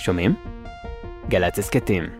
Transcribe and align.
שומעים? 0.00 0.34
גל"צ 1.28 1.58
הסכתים. 1.58 2.19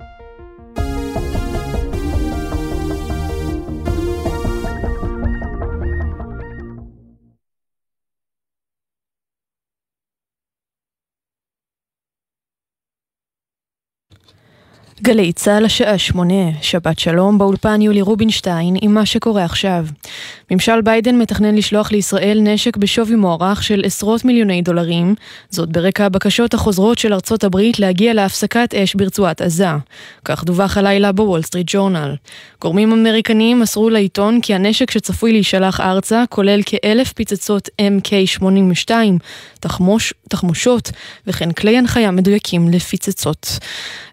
גלי 15.02 15.32
צה"ל 15.32 15.64
השעה 15.64 15.98
שמונה, 15.98 16.62
שבת 16.62 16.98
שלום, 16.98 17.38
באולפן 17.38 17.82
יולי 17.82 18.02
רובינשטיין 18.02 18.76
עם 18.82 18.94
מה 18.94 19.06
שקורה 19.06 19.44
עכשיו. 19.44 19.86
ממשל 20.50 20.80
ביידן 20.80 21.18
מתכנן 21.18 21.54
לשלוח 21.54 21.92
לישראל 21.92 22.40
נשק 22.40 22.76
בשווי 22.76 23.16
מוערך 23.16 23.62
של 23.62 23.82
עשרות 23.84 24.24
מיליוני 24.24 24.62
דולרים, 24.62 25.14
זאת 25.50 25.68
ברקע 25.68 26.04
הבקשות 26.04 26.54
החוזרות 26.54 26.98
של 26.98 27.12
ארצות 27.12 27.44
הברית 27.44 27.78
להגיע 27.78 28.14
להפסקת 28.14 28.74
אש 28.74 28.94
ברצועת 28.94 29.40
עזה. 29.40 29.68
כך 30.24 30.44
דווח 30.44 30.76
הלילה 30.76 31.12
בוול 31.12 31.42
סטריט 31.42 31.66
ג'ורנל. 31.70 32.14
גורמים 32.60 32.92
אמריקניים 32.92 33.60
מסרו 33.60 33.90
לעיתון 33.90 34.40
כי 34.40 34.54
הנשק 34.54 34.90
שצפוי 34.90 35.32
להישלח 35.32 35.80
ארצה 35.80 36.24
כולל 36.28 36.60
כאלף 36.66 37.12
פצצות 37.12 37.68
MK82, 37.82 38.90
תחמוש, 39.60 40.14
תחמושות 40.28 40.90
וכן 41.26 41.52
כלי 41.52 41.78
הנחיה 41.78 42.10
מדויקים 42.10 42.68
לפצצות. 42.68 43.58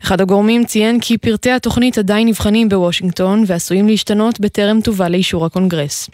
אחד 0.03 0.21
הגורמים 0.21 0.65
ציין 0.77 0.99
כי 0.99 1.17
פרטי 1.17 1.51
התוכנית 1.51 1.97
עדיין 1.97 2.27
נבחנים 2.27 2.69
בוושינגטון 2.69 3.43
ועשויים 3.47 3.87
להשתנות 3.87 4.39
בטרם 4.39 4.81
תובא 4.81 5.07
לאישור 5.07 5.45
הקונגרס. 5.45 6.09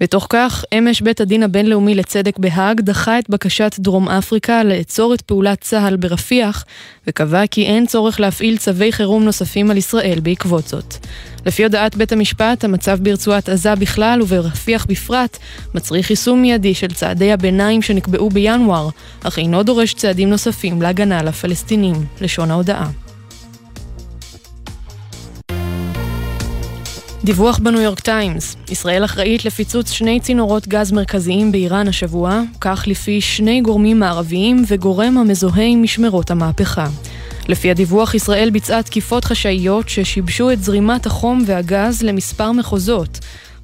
בתוך 0.00 0.26
כך, 0.30 0.64
אמש 0.78 1.00
בית 1.00 1.20
הדין 1.20 1.42
הבינלאומי 1.42 1.94
לצדק 1.94 2.38
בהאג 2.38 2.80
דחה 2.80 3.18
את 3.18 3.30
בקשת 3.30 3.76
דרום 3.78 4.08
אפריקה 4.08 4.62
לעצור 4.62 5.14
את 5.14 5.20
פעולת 5.20 5.60
צה"ל 5.60 5.96
ברפיח, 5.96 6.64
וקבע 7.06 7.46
כי 7.46 7.66
אין 7.66 7.86
צורך 7.86 8.20
להפעיל 8.20 8.56
צווי 8.56 8.92
חירום 8.92 9.24
נוספים 9.24 9.70
על 9.70 9.76
ישראל 9.76 10.18
בעקבות 10.22 10.68
זאת. 10.68 10.94
לפי 11.46 11.64
הודעת 11.64 11.96
בית 11.96 12.12
המשפט, 12.12 12.64
המצב 12.64 12.98
ברצועת 13.02 13.48
עזה 13.48 13.74
בכלל 13.74 14.22
וברפיח 14.22 14.84
בפרט 14.84 15.38
מצריך 15.74 16.10
יישום 16.10 16.42
מיידי 16.42 16.74
של 16.74 16.88
צעדי 16.94 17.32
הביניים 17.32 17.82
שנקבעו 17.82 18.30
בינואר, 18.30 18.88
אך 19.22 19.38
אינו 19.38 19.62
דורש 19.62 19.94
צעדים 19.94 20.30
נוספים 20.30 20.82
להגנה 20.82 21.18
על 21.20 21.28
הפלסטינים, 21.28 21.94
לשון 22.20 22.50
ההודעה. 22.50 23.07
דיווח 27.28 27.58
בניו 27.58 27.80
יורק 27.80 28.00
טיימס, 28.00 28.56
ישראל 28.70 29.04
אחראית 29.04 29.44
לפיצוץ 29.44 29.90
שני 29.90 30.20
צינורות 30.20 30.68
גז 30.68 30.92
מרכזיים 30.92 31.52
באיראן 31.52 31.88
השבוע, 31.88 32.40
כך 32.60 32.84
לפי 32.86 33.20
שני 33.20 33.60
גורמים 33.60 34.00
מערביים 34.00 34.64
וגורם 34.68 35.18
המזוהה 35.18 35.64
עם 35.64 35.82
משמרות 35.82 36.30
המהפכה. 36.30 36.86
לפי 37.48 37.70
הדיווח, 37.70 38.14
ישראל 38.14 38.50
ביצעה 38.50 38.82
תקיפות 38.82 39.24
חשאיות 39.24 39.88
ששיבשו 39.88 40.50
את 40.50 40.62
זרימת 40.62 41.06
החום 41.06 41.42
והגז 41.46 42.02
למספר 42.02 42.52
מחוזות. 42.52 43.18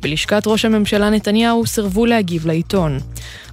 בלשכת 0.04 0.42
ראש 0.46 0.64
הממשלה 0.64 1.10
נתניהו 1.10 1.66
סירבו 1.66 2.06
להגיב 2.06 2.46
לעיתון. 2.46 2.98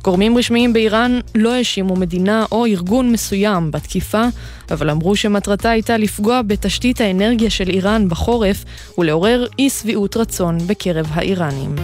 גורמים 0.04 0.38
רשמיים 0.38 0.74
באיראן 0.74 1.20
לא 1.36 1.54
האשימו 1.54 1.96
מדינה 1.96 2.46
או 2.52 2.66
ארגון 2.66 3.12
מסוים 3.12 3.72
בתקיפה, 3.72 4.24
אבל 4.72 4.90
אמרו 4.90 5.16
שמטרתה 5.16 5.70
הייתה 5.70 5.98
לפגוע 5.98 6.42
בתשתית 6.42 7.02
האנרגיה 7.02 7.50
של 7.50 7.70
איראן 7.70 8.10
בחורף 8.10 8.66
ולעורר 8.98 9.48
אי 9.60 9.70
שביעות 9.70 10.18
רצון 10.18 10.58
בקרב 10.68 11.08
האיראנים. 11.14 11.76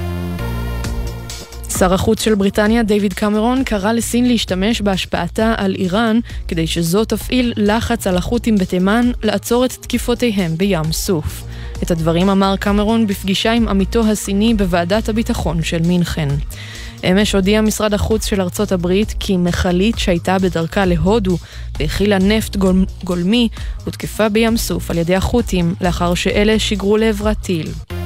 שר 1.78 1.94
החוץ 1.94 2.22
של 2.22 2.36
בריטניה, 2.36 2.84
דיוויד 2.84 3.14
קמרון, 3.14 3.64
קרא 3.64 3.92
לסין 3.92 4.28
להשתמש 4.28 4.82
בהשפעתה 4.82 5.54
על 5.58 5.76
איראן 5.76 6.20
כדי 6.48 6.68
שזו 6.68 7.06
תפעיל 7.06 7.54
לחץ 7.58 8.08
על 8.08 8.18
החות'ים 8.18 8.56
בתימן 8.56 9.12
לעצור 9.24 9.66
את 9.66 9.72
תקיפותיהם 9.72 10.58
בים 10.58 10.92
סוף. 10.92 11.47
את 11.84 11.92
הדברים 11.92 12.30
אמר 12.30 12.56
קמרון 12.60 13.08
בפגישה 13.08 13.54
עם 13.54 13.68
עמיתו 13.68 14.08
הסיני 14.08 14.54
בוועדת 14.54 15.10
הביטחון 15.10 15.64
של 15.64 15.82
מינכן. 15.82 16.28
אמש 17.04 17.36
הודיע 17.36 17.62
משרד 17.62 17.94
החוץ 17.94 18.26
של 18.26 18.42
ארצות 18.42 18.72
הברית 18.72 19.16
כי 19.20 19.38
מכלית 19.38 19.98
שהייתה 19.98 20.40
בדרכה 20.40 20.86
להודו 20.86 21.38
והכילה 21.80 22.20
נפט 22.20 22.56
גול... 22.56 22.86
גולמי 23.04 23.50
הותקפה 23.86 24.30
בים 24.30 24.58
סוף 24.58 24.92
על 24.92 24.98
ידי 24.98 25.16
החות'ים 25.16 25.76
לאחר 25.82 26.14
שאלה 26.14 26.60
שיגרו 26.60 26.98
לעברה 26.98 27.34
טיל. 27.34 27.97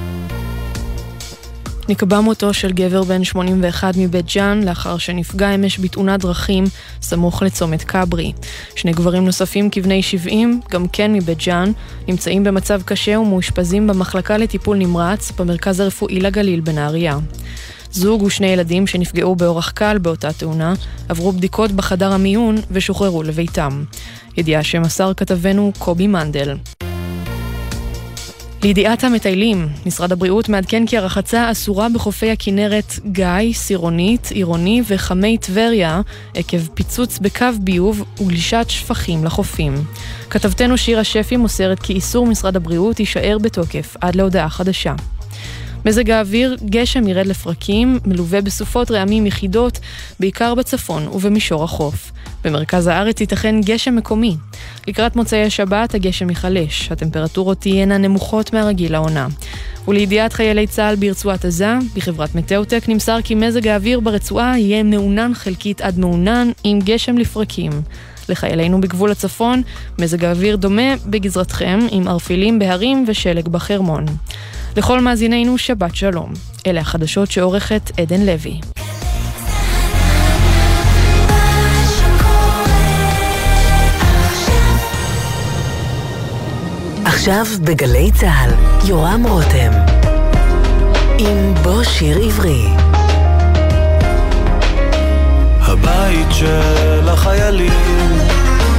נקבע 1.91 2.19
מותו 2.19 2.53
של 2.53 2.71
גבר 2.71 3.03
בן 3.03 3.23
81 3.23 3.93
מבית 3.97 4.25
ג'אן 4.35 4.63
לאחר 4.63 4.97
שנפגע 4.97 5.55
אמש 5.55 5.79
בתאונת 5.79 6.19
דרכים 6.19 6.63
סמוך 7.01 7.43
לצומת 7.43 7.83
כברי. 7.83 8.33
שני 8.75 8.91
גברים 8.91 9.25
נוספים 9.25 9.69
כבני 9.69 10.03
70, 10.03 10.61
גם 10.71 10.87
כן 10.87 11.13
מבית 11.13 11.37
ג'אן, 11.45 11.71
נמצאים 12.07 12.43
במצב 12.43 12.81
קשה 12.81 13.19
ומאושפזים 13.19 13.87
במחלקה 13.87 14.37
לטיפול 14.37 14.77
נמרץ 14.77 15.31
במרכז 15.31 15.79
הרפואי 15.79 16.19
לגליל 16.19 16.59
בנהריה. 16.59 17.17
זוג 17.91 18.23
ושני 18.23 18.47
ילדים 18.47 18.87
שנפגעו 18.87 19.35
באורח 19.35 19.71
קל 19.71 19.97
באותה 19.97 20.33
תאונה 20.33 20.73
עברו 21.09 21.31
בדיקות 21.31 21.71
בחדר 21.71 22.11
המיון 22.11 22.57
ושוחררו 22.71 23.23
לביתם. 23.23 23.83
ידיעה 24.37 24.63
שמסר 24.63 25.13
כתבנו 25.13 25.71
קובי 25.77 26.07
מנדל. 26.07 26.55
לידיעת 28.63 29.03
המטיילים, 29.03 29.67
משרד 29.85 30.11
הבריאות 30.11 30.49
מעדכן 30.49 30.85
כי 30.85 30.97
הרחצה 30.97 31.51
אסורה 31.51 31.87
בחופי 31.89 32.31
הכנרת 32.31 32.93
גיא, 33.05 33.53
סירונית, 33.53 34.27
עירוני 34.31 34.81
וחמי 34.87 35.37
טבריה 35.37 36.01
עקב 36.33 36.67
פיצוץ 36.73 37.19
בקו 37.19 37.45
ביוב 37.59 38.03
וגלישת 38.21 38.65
שפכים 38.67 39.25
לחופים. 39.25 39.73
כתבתנו 40.29 40.77
שירה 40.77 41.03
שפי 41.03 41.37
מוסרת 41.37 41.79
כי 41.79 41.93
איסור 41.93 42.27
משרד 42.27 42.55
הבריאות 42.55 42.99
יישאר 42.99 43.37
בתוקף 43.41 43.95
עד 44.01 44.15
להודעה 44.15 44.49
חדשה. 44.49 44.93
מזג 45.85 46.09
האוויר, 46.09 46.57
גשם 46.65 47.07
ירד 47.07 47.27
לפרקים, 47.27 47.99
מלווה 48.05 48.41
בסופות 48.41 48.91
רעמים 48.91 49.25
יחידות, 49.25 49.79
בעיקר 50.19 50.55
בצפון 50.55 51.07
ובמישור 51.07 51.63
החוף. 51.63 52.11
במרכז 52.43 52.87
הארץ 52.87 53.21
ייתכן 53.21 53.61
גשם 53.61 53.95
מקומי. 53.95 54.37
לקראת 54.87 55.15
מוצאי 55.15 55.43
השבת 55.43 55.95
הגשם 55.95 56.29
ייחלש, 56.29 56.91
הטמפרטורות 56.91 57.61
תהיינה 57.61 57.97
נמוכות 57.97 58.53
מהרגיל 58.53 58.91
לעונה. 58.91 59.27
ולידיעת 59.87 60.33
חיילי 60.33 60.67
צה"ל 60.67 60.95
ברצועת 60.95 61.45
עזה, 61.45 61.73
בחברת 61.95 62.35
מטאוטק 62.35 62.83
נמסר 62.87 63.17
כי 63.23 63.35
מזג 63.35 63.67
האוויר 63.67 63.99
ברצועה 63.99 64.59
יהיה 64.59 64.83
מעונן 64.83 65.33
חלקית 65.33 65.81
עד 65.81 65.99
מעונן 65.99 66.51
עם 66.63 66.79
גשם 66.79 67.17
לפרקים. 67.17 67.71
לחיילינו 68.29 68.81
בגבול 68.81 69.11
הצפון, 69.11 69.61
מזג 69.99 70.25
האוויר 70.25 70.55
דומה 70.55 70.95
בגזרתכם 71.05 71.79
עם 71.91 72.07
ערפילים 72.07 72.59
בהרים 72.59 73.05
ושלג 73.07 73.47
בחרמון. 73.47 74.05
לכל 74.77 74.99
מאזינינו 74.99 75.57
שבת 75.57 75.95
שלום. 75.95 76.33
אלה 76.67 76.81
החדשות 76.81 77.31
שעורכת 77.31 77.91
עדן 77.99 78.21
לוי. 78.21 78.59
עכשיו 87.05 87.45
בגלי 87.63 88.11
צה"ל, 88.11 88.51
יורם 88.89 89.23
רותם. 89.27 89.71
עם 91.17 91.53
בוא 91.63 91.83
שיר 91.83 92.17
עברי. 92.17 92.65
הבית 95.61 96.27
של 96.31 97.09
החיילים, 97.09 98.11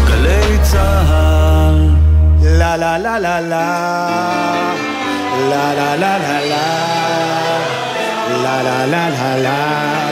גלי 0.06 0.58
צה"ל. 0.62 2.02
לה 2.42 2.76
לה 2.76 2.98
לה 2.98 3.18
לה 3.18 3.40
לה 3.40 4.91
La 5.50 5.72
la 5.78 5.96
la 5.96 6.18
la 6.18 6.36
la 6.52 6.66
La 8.44 8.56
la 8.66 8.78
la 8.92 9.02
la 9.14 9.30
la 9.46 9.58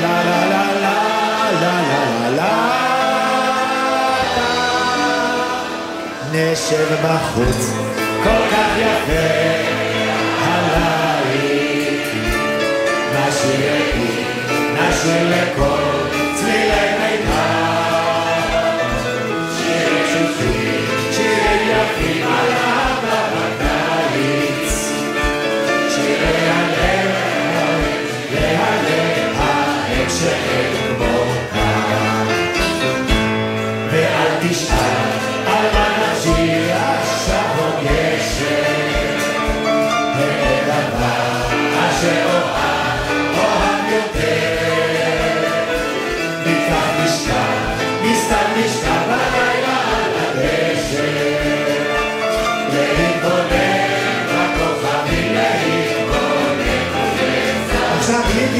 La 0.05 0.17
la 0.29 0.39
la 0.53 0.63
la 0.85 0.95
La 1.63 1.75
la 1.91 2.07
la 2.39 2.81
נשב 6.33 6.89
בחוץ 7.05 7.73
כל 8.25 8.43
כך 8.51 8.71
יפה 8.79 9.29
הליל 10.45 12.01
נשיר 13.15 13.61
לפי 13.61 14.25
נשיר 14.75 15.29
לכל 15.31 15.90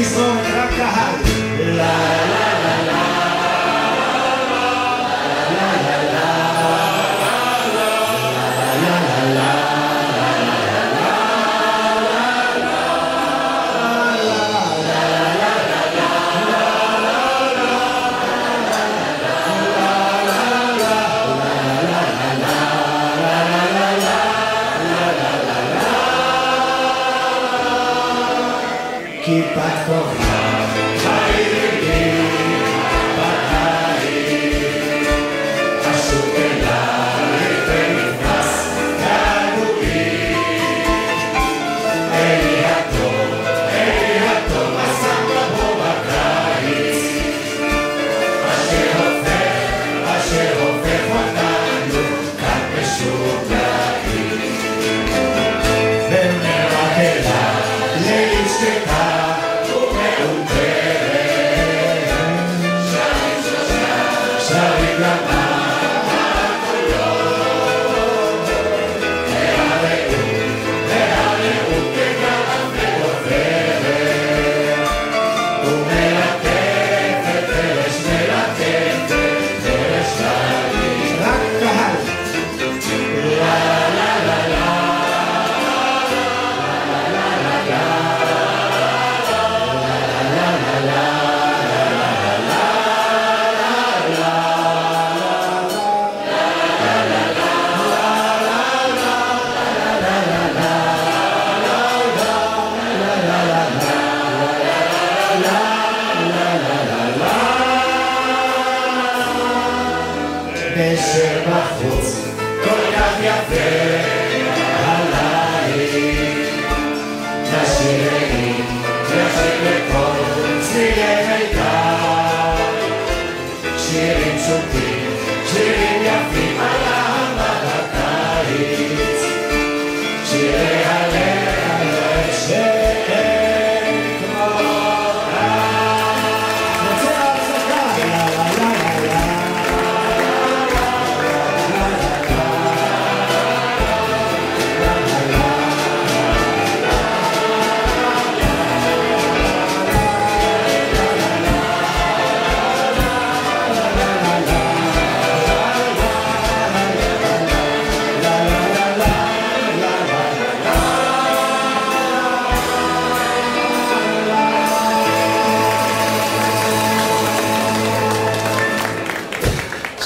תזרום, 0.01 0.37
רק 0.37 0.69
קהל. 0.77 1.15
לה 1.75 2.30
pactual. 29.53 30.90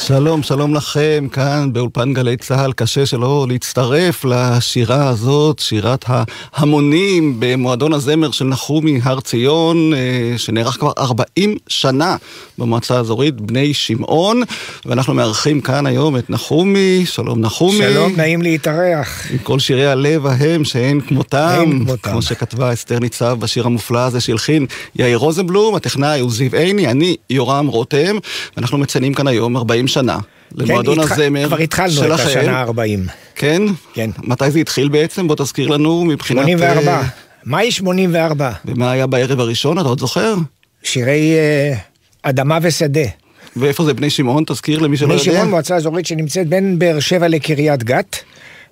שלום, 0.07 0.43
שלום 0.43 0.75
לכם, 0.75 1.27
כאן 1.31 1.73
באולפן 1.73 2.13
גלי 2.13 2.37
צה"ל, 2.37 2.73
קשה 2.73 3.05
שלא 3.05 3.45
להצטרף 3.49 4.25
לשירה 4.25 5.07
הזאת, 5.07 5.59
שירת 5.59 6.05
ההמונים 6.07 7.35
במועדון 7.39 7.93
הזמר 7.93 8.31
של 8.31 8.45
נחומי 8.45 8.99
הר 9.03 9.19
ציון, 9.19 9.93
אה, 9.93 10.37
שנערך 10.37 10.77
כבר 10.79 10.91
40 10.97 11.57
שנה 11.67 12.15
במועצה 12.57 12.97
האזורית 12.97 13.41
בני 13.41 13.73
שמעון, 13.73 14.41
ואנחנו 14.85 15.13
מארחים 15.13 15.61
כאן 15.61 15.85
היום 15.85 16.17
את 16.17 16.29
נחומי, 16.29 17.03
שלום 17.05 17.41
נחומי. 17.41 17.77
שלום, 17.77 18.13
נעים 18.17 18.41
להתארח. 18.41 19.31
עם 19.31 19.37
כל 19.37 19.59
שירי 19.59 19.85
הלב 19.85 20.25
ההם 20.25 20.65
שאין 20.65 21.01
כמותם, 21.01 21.57
אין 21.61 21.85
כמותם. 21.85 22.11
כמו 22.11 22.21
שכתבה 22.21 22.73
אסתר 22.73 22.99
ניצב 22.99 23.37
בשיר 23.39 23.65
המופלא 23.65 23.99
הזה 23.99 24.21
שהלחין 24.21 24.65
יאיר 24.95 25.17
רוזנבלום, 25.17 25.75
הטכנאי 25.75 26.19
הוא 26.19 26.31
זיו 26.31 26.55
עיני, 26.55 26.87
אני 26.87 27.15
יורם 27.29 27.67
רותם, 27.67 28.17
ואנחנו 28.57 28.77
מציינים 28.77 29.13
כאן 29.13 29.27
היום 29.27 29.57
40 29.57 29.87
שנה. 29.87 29.94
למועדון 30.55 30.99
התח- 30.99 31.11
הזמר 31.11 31.47
כבר 31.47 31.57
התחלנו 31.57 32.05
את. 32.13 32.19
השנה 32.19 32.61
ה-40. 32.61 33.11
כן? 33.35 33.61
כן. 33.93 34.09
מתי 34.23 34.51
זה 34.51 34.59
התחיל 34.59 34.87
בעצם? 34.89 35.27
בוא 35.27 35.35
תזכיר 35.35 35.67
לנו 35.67 36.05
מבחינת... 36.05 36.39
84. 36.45 36.91
אה, 36.91 37.01
מאי 37.45 37.71
84. 37.71 38.51
ומה 38.65 38.91
היה 38.91 39.07
בערב 39.07 39.39
הראשון, 39.39 39.79
אתה 39.79 39.87
עוד 39.87 39.99
זוכר? 39.99 40.35
שירי 40.83 41.33
אה, 41.33 41.73
אדמה 42.23 42.57
ושדה. 42.61 43.01
ואיפה 43.55 43.85
זה 43.85 43.93
בני 43.93 44.09
שמעון? 44.09 44.43
תזכיר 44.47 44.79
למי 44.79 44.97
שלא 44.97 45.07
בני 45.07 45.17
יודע. 45.17 45.31
שמעון, 45.31 45.49
מועצה 45.49 45.75
אזורית 45.75 46.05
שנמצאת 46.05 46.47
בין 46.47 46.79
באר 46.79 46.99
שבע 46.99 47.27
לקריית 47.27 47.83
גת. 47.83 48.15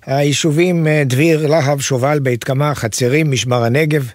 היישובים 0.06 0.88
אה, 0.88 1.04
דביר, 1.06 1.48
להב, 1.48 1.80
שובל, 1.82 2.20
בית 2.20 2.44
קמה, 2.44 2.76
חצרים, 2.76 3.32
משמר 3.32 3.64
הנגב. 3.64 4.08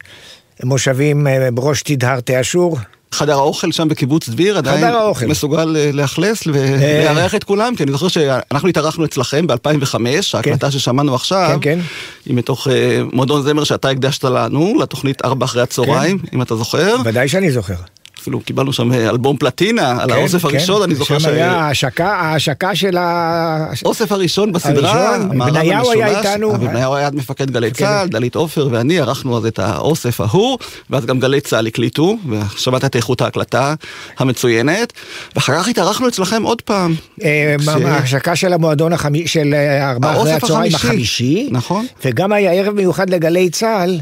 מושבים 0.65 1.27
בראש 1.55 1.83
תדהר 1.83 2.21
תאשור. 2.21 2.79
חדר 3.13 3.35
האוכל 3.35 3.73
שם 3.73 3.89
בקיבוץ 3.89 4.29
דביר 4.29 4.59
עדיין. 4.59 4.85
מסוגל 5.29 5.77
אה, 5.77 5.91
לאכלס 5.93 6.47
ולארח 6.47 7.35
את 7.35 7.45
כולם, 7.45 7.77
כי 7.77 7.83
אני 7.83 7.93
זוכר 7.93 8.09
שאנחנו 8.09 8.69
התארחנו 8.69 9.05
אצלכם 9.05 9.47
ב-2005, 9.47 9.97
ההקלטה 10.35 10.71
ששמענו 10.71 11.15
עכשיו, 11.15 11.59
כן, 11.61 11.61
כן. 11.61 11.79
היא 12.27 12.35
מתוך 12.35 12.69
אה, 12.69 13.01
מועדון 13.13 13.43
זמר 13.43 13.65
שאתה 13.65 13.89
הקדשת 13.91 14.25
לנו, 14.25 14.75
לתוכנית 14.81 15.25
ארבע 15.25 15.45
אחרי 15.45 15.63
הצהריים, 15.63 16.19
אם 16.35 16.43
אתה 16.43 16.57
זוכר. 16.57 16.97
ודאי 17.05 17.29
שאני 17.29 17.51
זוכר. 17.51 17.75
אפילו 18.21 18.41
קיבלנו 18.41 18.73
שם 18.73 18.93
אה, 18.93 19.09
אלבום 19.11 19.37
פלטינה 19.37 20.03
על 20.03 20.09
כן, 20.11 20.15
האוסף 20.19 20.43
כן. 20.43 20.49
הראשון, 20.49 20.83
אני 20.83 20.95
זוכר 20.95 21.19
שם 21.19 21.29
היה 21.29 21.53
ההשקה, 21.53 22.15
ההשקה 22.15 22.75
של 22.75 22.97
ה... 22.97 23.67
האוסף 23.85 24.13
הראשון 24.13 24.53
בסדרה, 24.53 25.19
בניהו 25.29 25.91
היה. 25.93 26.19
איתנו. 26.19 26.53
אה, 26.53 26.59
בניהו 26.59 26.95
היה 26.95 27.11
מפקד 27.13 27.51
גלי. 27.51 27.71
צה"ל, 27.71 28.09
דלית 28.09 28.35
עופר 28.35 28.69
ואני 28.71 29.01
ערכנו 29.01 29.37
אז 29.39 29.47
את 29.47 29.59
האוסף 29.59 30.21
ההוא, 30.21 30.59
ואז 30.91 31.07
גם 31.07 31.19
גלי 31.19 31.41
צה"ל 31.41 31.67
הקליטו, 31.67 32.17
ושמעת 32.29 32.85
את 32.85 32.97
איכות 32.97 33.21
ההקלטה 33.21 33.75
המצוינת, 34.19 34.93
ואחר 35.37 35.59
כך 35.59 35.69
התארחנו 35.69 36.09
אצלכם 36.09 36.43
עוד 36.43 36.63
פעם. 36.63 36.95
אה, 37.25 37.57
ההשקה 37.85 38.37
של 38.37 38.53
המועדון 38.53 38.93
החמי- 38.93 39.27
של 39.27 39.55
ארבעה 39.81 40.17
אחרי 40.17 40.33
הצהריים 40.33 40.75
החמישי. 40.75 40.89
החמישי, 40.89 41.49
נכון. 41.53 41.87
וגם 42.05 42.33
היה 42.33 42.53
ערב 42.53 42.75
מיוחד 42.75 43.11
לגלי 43.11 43.51
צה"ל, 43.51 43.99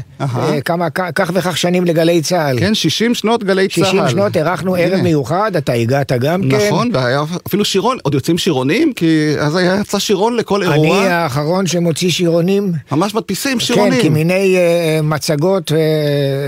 כמה, 0.65 0.89
כך 0.89 1.31
וכך 1.33 1.57
שנים 1.57 1.85
לגלי 1.85 2.21
צה"ל. 2.21 2.59
כן, 2.59 2.75
60 2.75 3.15
שנות 3.15 3.43
גלי 3.43 3.67
צה"ל. 3.67 4.16
60 4.17 4.33
שנות 4.33 4.37
אירחנו 4.37 4.75
ערב. 4.75 5.01
מיוחד, 5.01 5.55
אתה 5.55 5.73
הגעת 5.73 6.11
גם 6.11 6.41
כן. 6.49 6.67
נכון, 6.67 6.89
והיה 6.93 7.23
אפילו 7.47 7.65
שירון, 7.65 7.97
עוד 8.03 8.13
יוצאים 8.13 8.37
שירונים, 8.37 8.93
כי 8.93 9.35
אז 9.39 9.55
היה 9.55 9.77
יצא 9.81 9.99
שירון 9.99 10.35
לכל 10.35 10.63
אני 10.63 10.73
אירוע, 10.73 10.97
האחרון 10.97 11.67
שמוציא 11.67 12.09
שירונים. 12.09 12.71
ממש 12.91 13.15
מדפיסים 13.15 13.53
כן, 13.53 13.59
שירונים. 13.59 14.01
כי 14.01 14.09
מיני 14.09 14.55
אה, 14.57 14.99
מצגות 15.03 15.71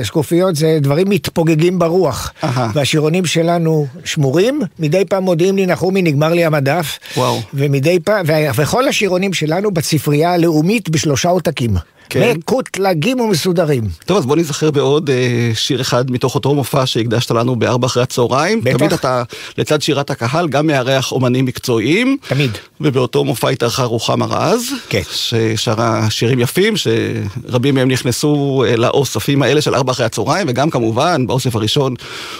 ושקופיות 0.02 0.56
זה 0.56 0.78
דברים 0.82 1.10
מתפוגגים 1.10 1.80
ברוח. 1.80 2.34
אהה. 2.44 2.72
והשירונים 2.74 3.26
שלנו 3.26 3.88
שמורים, 4.06 4.62
מדי 4.80 5.06
פעם 5.06 5.24
מודיעים 5.24 5.56
לי, 5.56 5.66
נחומי, 5.66 6.02
נגמר 6.02 6.34
לי 6.34 6.46
המדף. 6.46 7.00
וואו. 7.18 7.42
ומדי 7.54 8.00
פעם, 8.04 8.26
וכל 8.56 8.88
השירונים 8.88 9.34
שלנו 9.34 9.72
בספרייה 9.72 10.34
הלאומית 10.34 10.90
בשלושה 10.90 11.30
עותקים. 11.30 11.72
כן. 12.10 12.34
מקוטלגים 12.38 13.20
ומסודרים. 13.20 13.84
טוב, 14.06 14.18
אז 14.18 14.26
בוא 14.26 14.36
נזכר 14.36 14.72
בעוד 14.72 15.10
אה, 15.10 15.52
שיר 15.54 15.82
אחד 15.82 16.12
מתוך 16.12 16.36
אותו 16.36 16.56
מופע 16.56 16.86
שהקדשת 16.86 17.32
לנו 17.32 17.56
בארבע 17.56 17.88
אחרי 17.88 18.04
הצהריים. 18.04 18.62
בטח. 18.62 18.78
תמיד 18.78 18.94
אתה, 18.94 19.24
לצד 19.58 19.82
שירת 19.82 20.10
הקהל, 20.10 20.48
גם 20.48 20.68
מארח 20.68 21.12
אומנים 21.12 21.46
מקצועיים. 21.46 22.18
תמיד. 22.28 22.52
ובאותו 22.82 23.24
מופע 23.24 23.50
התארחה 23.50 23.84
רוחמה 23.84 24.26
רז. 24.26 24.64
כן. 24.90 25.02
ששרה 25.12 26.10
שירים 26.10 26.40
יפים, 26.40 26.74
שרבים 26.78 27.76
מהם 27.76 27.92
נכנסו 27.92 28.64
אה, 28.68 28.76
לאוספים 28.76 29.42
האלה 29.42 29.62
של 29.62 29.76
ארבע 29.76 29.92
אחרי 29.92 30.06
הצהריים, 30.06 30.48
וגם 30.50 30.70
כמובן, 30.70 31.28
באוסף 31.28 31.56
הראשון 31.56 31.94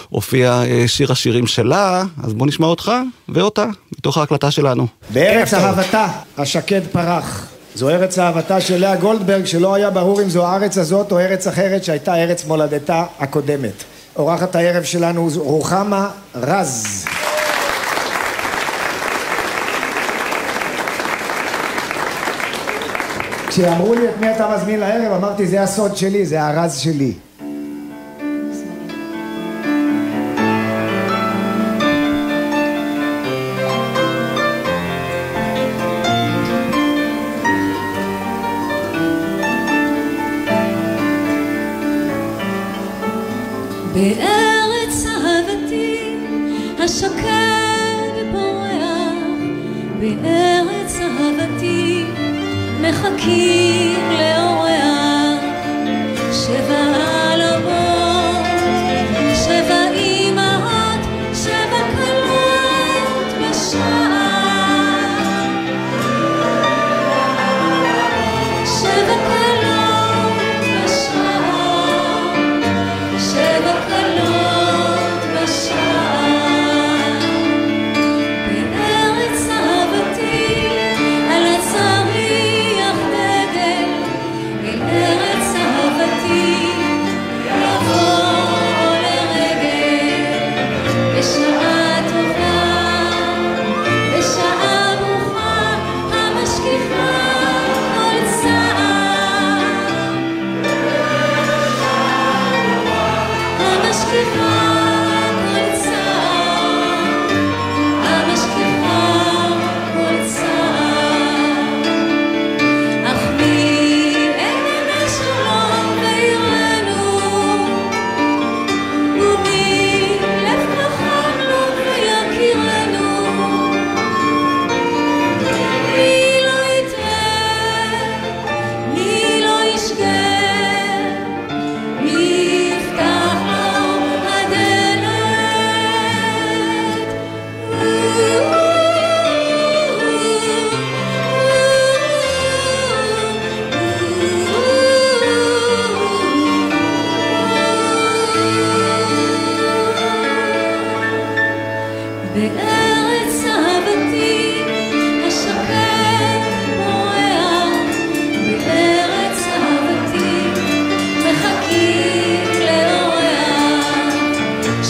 הופיע 0.08 0.62
אה, 0.62 0.84
שיר 0.86 1.12
השירים 1.12 1.46
שלה. 1.46 2.04
אז 2.24 2.34
בוא 2.34 2.46
נשמע 2.46 2.66
אותך 2.66 2.92
ואותה, 3.28 3.66
מתוך 3.98 4.18
ההקלטה 4.18 4.50
שלנו. 4.50 4.86
בארץ. 5.10 5.54
אהבתה, 5.54 6.06
השקד 6.38 6.82
פרח. 6.92 7.59
זו 7.80 7.88
ארץ 7.88 8.18
אהבתה 8.18 8.60
של 8.60 8.80
לאה 8.80 8.96
גולדברג, 8.96 9.44
שלא 9.44 9.74
היה 9.74 9.90
ברור 9.90 10.22
אם 10.22 10.28
זו 10.28 10.46
הארץ 10.46 10.78
הזאת 10.78 11.12
או 11.12 11.18
ארץ 11.18 11.46
אחרת 11.46 11.84
שהייתה 11.84 12.14
ארץ 12.14 12.44
מולדתה 12.44 13.04
הקודמת. 13.18 13.72
אורחת 14.16 14.56
הערב 14.56 14.82
שלנו 14.82 15.28
רוחמה 15.36 16.10
רז. 16.34 17.04
כשאמרו 23.48 23.94
לי 23.94 24.08
את 24.08 24.16
מי 24.20 24.30
אתה 24.30 24.54
מזמין 24.56 24.80
לערב, 24.80 25.12
אמרתי 25.12 25.46
זה 25.46 25.62
הסוד 25.62 25.96
שלי, 25.96 26.26
זה 26.26 26.42
הרז 26.42 26.78
שלי. 26.78 27.12
בארץ 44.00 45.06
אהבתי 45.06 46.16
השקד 46.78 48.32
פורח, 48.32 49.14
בארץ 50.00 50.96
אהבתי 51.00 52.04
מחכים 52.80 54.10
לאורח, 54.10 54.49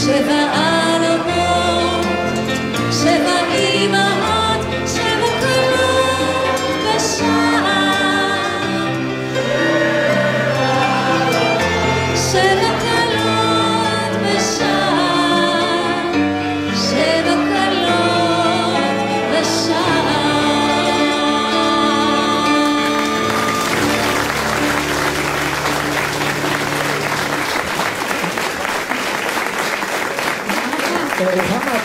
שבע 0.04 0.52
עלמות, 0.52 2.06
שבע 2.92 3.38
אמהות, 3.54 4.66
שבע 4.86 5.30
כלות 5.40 6.60
בשער. 6.86 7.49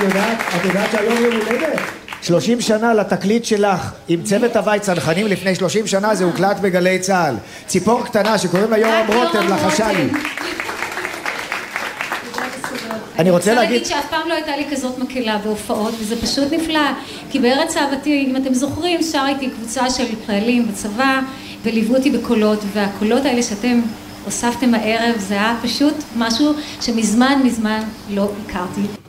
יודעת, 0.05 0.37
את 0.59 0.65
יודעת 0.65 0.91
שהיום 0.91 1.23
יום 1.23 1.33
הולדת? 1.35 1.79
30 2.21 2.61
שנה 2.61 2.93
לתקליט 2.93 3.45
שלך 3.45 3.91
עם 4.07 4.23
צוות 4.23 4.55
הוואי 4.55 4.79
צנחנים 4.79 5.27
לפני 5.27 5.55
30 5.55 5.87
שנה 5.87 6.15
זה 6.15 6.23
הוקלט 6.23 6.59
בגלי 6.59 6.99
צה"ל. 6.99 7.35
ציפור 7.67 8.05
קטנה 8.05 8.37
שקוראים 8.37 8.71
לה 8.71 8.77
יורם 8.77 9.05
רותם 9.07 9.47
לחשה 9.47 9.91
לי. 9.91 10.09
אני 13.19 13.29
רוצה 13.31 13.53
להגיד- 13.53 13.85
שאף 13.85 14.09
פעם 14.09 14.27
לא 14.29 14.33
הייתה 14.33 14.55
לי 14.57 14.65
כזאת 14.71 14.97
מקהלה 14.99 15.37
בהופעות, 15.37 15.93
וזה 15.99 16.21
פשוט 16.21 16.53
נפלא. 16.53 16.79
כי 17.31 17.39
בארץ 17.39 17.77
אהבתי, 17.77 18.25
אם 18.29 18.35
אתם 18.35 18.53
זוכרים, 18.53 19.03
שר 19.03 19.23
איתי 19.27 19.49
קבוצה 19.49 19.89
של 19.89 20.05
חיילים 20.25 20.67
בצבא, 20.67 21.19
וליוו 21.63 21.95
אותי 21.95 22.11
בקולות, 22.11 22.59
והקולות 22.73 23.25
האלה 23.25 23.43
שאתם 23.43 23.81
הוספתם 24.25 24.73
הערב, 24.75 25.15
זה 25.17 25.33
היה 25.33 25.55
פשוט 25.63 25.93
משהו 26.15 26.53
שמזמן 26.81 27.41
מזמן 27.43 27.79
לא 28.09 28.29
הכרתי. 28.47 29.04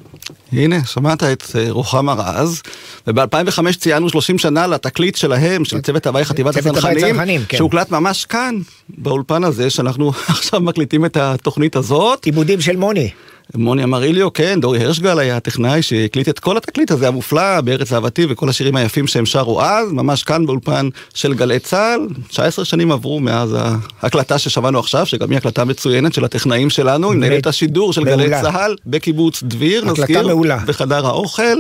הנה, 0.52 0.84
שמעת 0.84 1.22
את 1.22 1.42
אה, 1.54 1.66
רוחמה 1.70 2.12
רז, 2.12 2.62
וב-2005 3.06 3.78
ציינו 3.78 4.08
30 4.08 4.38
שנה 4.38 4.66
לתקליט 4.66 5.16
שלהם, 5.16 5.64
של 5.64 5.80
צוות 5.80 6.06
הוואי 6.06 6.24
חטיבת 6.24 6.56
הצנחנים, 6.56 6.98
צנחנים, 6.98 7.40
כן. 7.48 7.56
שהוקלט 7.56 7.90
ממש 7.90 8.24
כאן, 8.24 8.54
באולפן 8.88 9.44
הזה, 9.44 9.70
שאנחנו 9.70 10.12
עכשיו 10.28 10.60
מקליטים 10.60 11.04
את 11.04 11.16
התוכנית 11.16 11.76
הזאת. 11.76 12.24
עיבודים 12.24 12.60
של 12.60 12.76
מוני. 12.76 13.10
מוני 13.54 13.84
אמריליו, 13.84 14.32
כן, 14.32 14.60
דורי 14.60 14.84
הרשגל 14.84 15.18
היה 15.18 15.36
הטכנאי 15.36 15.82
שהקליט 15.82 16.28
את 16.28 16.38
כל 16.38 16.56
התקליט 16.56 16.90
הזה 16.90 17.08
המופלא, 17.08 17.60
בארץ 17.60 17.92
אהבתי 17.92 18.26
וכל 18.28 18.48
השירים 18.48 18.76
היפים 18.76 19.06
שהם 19.06 19.26
שרו 19.26 19.62
אז, 19.62 19.92
ממש 19.92 20.22
כאן 20.22 20.46
באולפן 20.46 20.88
של 21.14 21.34
גלי 21.34 21.58
צה"ל. 21.58 22.08
19 22.28 22.64
שנים 22.64 22.92
עברו 22.92 23.20
מאז 23.20 23.56
ההקלטה 24.02 24.38
ששמענו 24.38 24.78
עכשיו, 24.78 25.06
שגם 25.06 25.30
היא 25.30 25.36
הקלטה 25.36 25.64
מצוינת 25.64 26.14
של 26.14 26.24
הטכנאים 26.24 26.70
שלנו, 26.70 27.12
עם 27.12 27.20
מנהלת 27.20 27.46
השידור 27.46 27.92
של 27.92 28.04
גלי 28.04 28.16
מעולה. 28.16 28.42
צה"ל 28.42 28.76
בקיבוץ 28.86 29.42
דביר, 29.42 29.84
נזכיר, 29.84 30.26
מעולה. 30.26 30.58
בחדר 30.66 31.06
האוכל, 31.06 31.58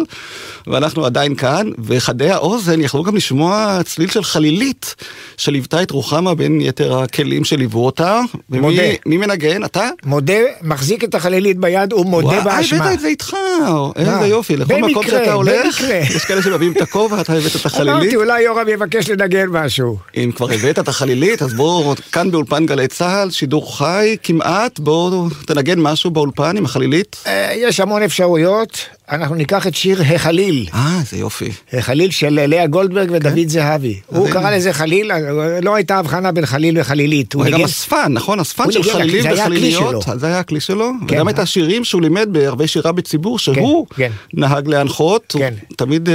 ואנחנו 0.66 1.06
עדיין 1.06 1.34
כאן, 1.34 1.70
וחדי 1.84 2.30
האוזן 2.30 2.80
יכלו 2.80 3.02
גם 3.02 3.16
לשמוע 3.16 3.78
צליל 3.84 4.10
של 4.10 4.24
חלילית, 4.24 4.94
שליוותה 5.36 5.82
את 5.82 5.90
רוחמה 5.90 6.34
בין 6.34 6.60
יתר 6.60 6.98
הכלים 6.98 7.44
שליוו 7.44 7.86
אותה. 7.86 8.20
ומי 8.50 8.60
מודה. 8.60 8.82
מי 9.06 9.16
מנגן? 9.16 9.64
אתה? 9.64 9.88
מודה, 10.04 10.38
מחזיק 10.62 11.04
את 11.04 11.14
החלילית 11.14 11.58
ביד 11.58 11.75
ביד, 11.76 11.92
הוא 11.92 12.06
מודה 12.06 12.40
באשמה. 12.40 12.84
הבאת 12.84 12.94
את 12.94 13.00
זה 13.00 13.08
איתך, 13.08 13.36
איזה 13.96 14.26
יופי, 14.26 14.56
לכל 14.56 14.80
מקום 14.80 15.06
שאתה 15.06 15.32
הולך. 15.32 15.80
יש 16.16 16.24
כאלה 16.24 16.42
שמביאים 16.42 16.72
את 16.72 16.80
הכובע, 16.80 17.20
אתה 17.20 17.32
הבאת 17.32 17.56
את 17.56 17.66
החלילית. 17.66 17.94
אמרתי, 17.94 18.16
אולי 18.16 18.42
יורם 18.42 18.68
יבקש 18.68 19.10
לנגן 19.10 19.46
משהו. 19.48 19.98
אם 20.16 20.30
כבר 20.36 20.52
הבאת 20.52 20.78
את 20.78 20.88
החלילית, 20.88 21.42
אז 21.42 21.54
בואו, 21.54 21.94
כאן 22.12 22.30
באולפן 22.30 22.66
גלי 22.66 22.88
צה"ל, 22.88 23.30
שידור 23.30 23.78
חי 23.78 24.16
כמעט, 24.22 24.78
בואו 24.78 25.28
תנגן 25.46 25.80
משהו 25.80 26.10
באולפן 26.10 26.56
עם 26.56 26.64
החלילית. 26.64 27.16
אה, 27.26 27.52
יש 27.56 27.80
המון 27.80 28.02
אפשרויות, 28.02 28.78
אנחנו 29.10 29.34
ניקח 29.34 29.66
את 29.66 29.74
שיר 29.74 30.02
החליל. 30.14 30.66
אה, 30.74 30.98
איזה 31.00 31.16
יופי. 31.16 31.50
חליל 31.80 32.10
של 32.10 32.46
לאה 32.46 32.66
גולדברג 32.66 33.08
ודוד 33.12 33.48
זהבי. 33.48 34.00
הוא. 34.06 34.30
קרא 34.30 34.50
לזה 34.50 34.72
חליל, 34.72 35.10
לא 35.62 35.74
הייתה 35.74 35.98
הבחנה 35.98 36.32
בין 36.32 36.46
חליל 36.46 36.80
וחלילית. 36.80 37.32
הוא 37.32 37.44
גם 37.44 37.60
אספן, 37.60 38.12
נכון? 38.12 38.40
אספן 38.40 38.72
של 38.72 38.82
חלילים 38.82 39.22
זה 39.22 39.42
וחליליות. 39.42 40.04
זה 40.16 40.26
היה 40.26 40.38
הכלי 40.38 40.60
שלו. 40.60 40.90
כן. 41.08 41.14
וגם 41.14 41.28
את 41.28 41.38
השירים 41.66 41.84
שהוא 41.84 42.02
לימד 42.02 42.28
בערבי 42.32 42.66
שירה 42.68 42.92
בציבור, 42.92 43.38
שהוא 43.38 43.86
כן. 43.96 44.10
נהג 44.34 44.68
להנחות. 44.68 45.32
הוא 45.32 45.40
כן. 45.42 45.54
תמיד 45.76 46.08
אה, 46.08 46.14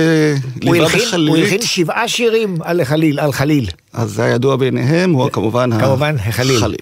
הוא 0.63 0.75
ליווה 0.75 0.89
הלחין- 0.93 1.27
הוא. 1.27 1.37
הלחין 1.37 1.61
שבעה 1.61 2.07
שירים 2.07 2.57
על 2.63 2.83
חליל, 2.83 3.19
על 3.19 3.31
חליל. 3.31 3.67
אז 3.93 4.09
זה 4.11 4.23
הידוע 4.23 4.55
ביניהם, 4.55 5.11
הוא 5.11 5.29
כמובן 5.29 5.79
כמובן, 5.81 6.15
החליל. 6.25 6.59
חליל. 6.59 6.77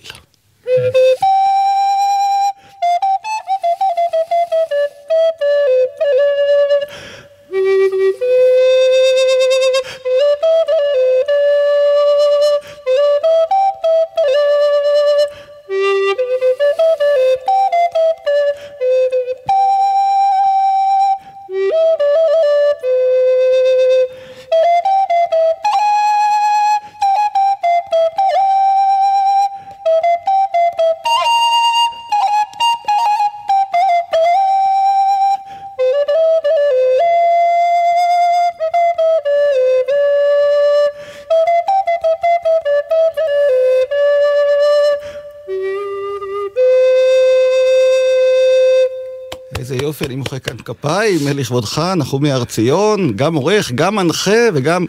כפיים, 50.70 51.20
לכבודך, 51.38 51.82
נחומי 51.98 52.32
הר 52.32 52.44
ציון, 52.44 53.14
גם 53.16 53.36
עורך, 53.36 53.72
גם 53.72 53.96
מנחה 53.96 54.48
וגם 54.54 54.86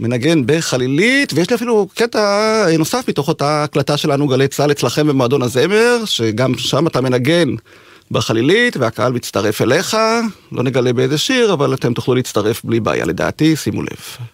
מנגן 0.00 0.42
בחלילית, 0.46 1.32
ויש 1.32 1.50
לי 1.50 1.56
אפילו 1.56 1.88
קטע 1.94 2.66
נוסף 2.78 3.04
מתוך 3.08 3.28
אותה 3.28 3.64
הקלטה 3.64 3.96
שלנו, 3.96 4.26
גלי 4.26 4.48
צה"ל 4.48 4.70
אצלכם 4.70 5.06
במועדון 5.06 5.42
הזמר, 5.42 6.02
שגם 6.04 6.58
שם 6.58 6.86
אתה 6.86 7.00
מנגן 7.00 7.48
בחלילית, 8.10 8.76
והקהל 8.76 9.12
מצטרף 9.12 9.62
אליך, 9.62 9.96
לא 10.52 10.62
נגלה 10.62 10.92
באיזה 10.92 11.18
שיר, 11.18 11.52
אבל 11.52 11.74
אתם 11.74 11.94
תוכלו 11.94 12.14
להצטרף 12.14 12.64
בלי 12.64 12.80
בעיה 12.80 13.04
לדעתי, 13.04 13.56
שימו 13.56 13.82
לב. 13.82 14.26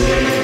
see. 0.00 0.39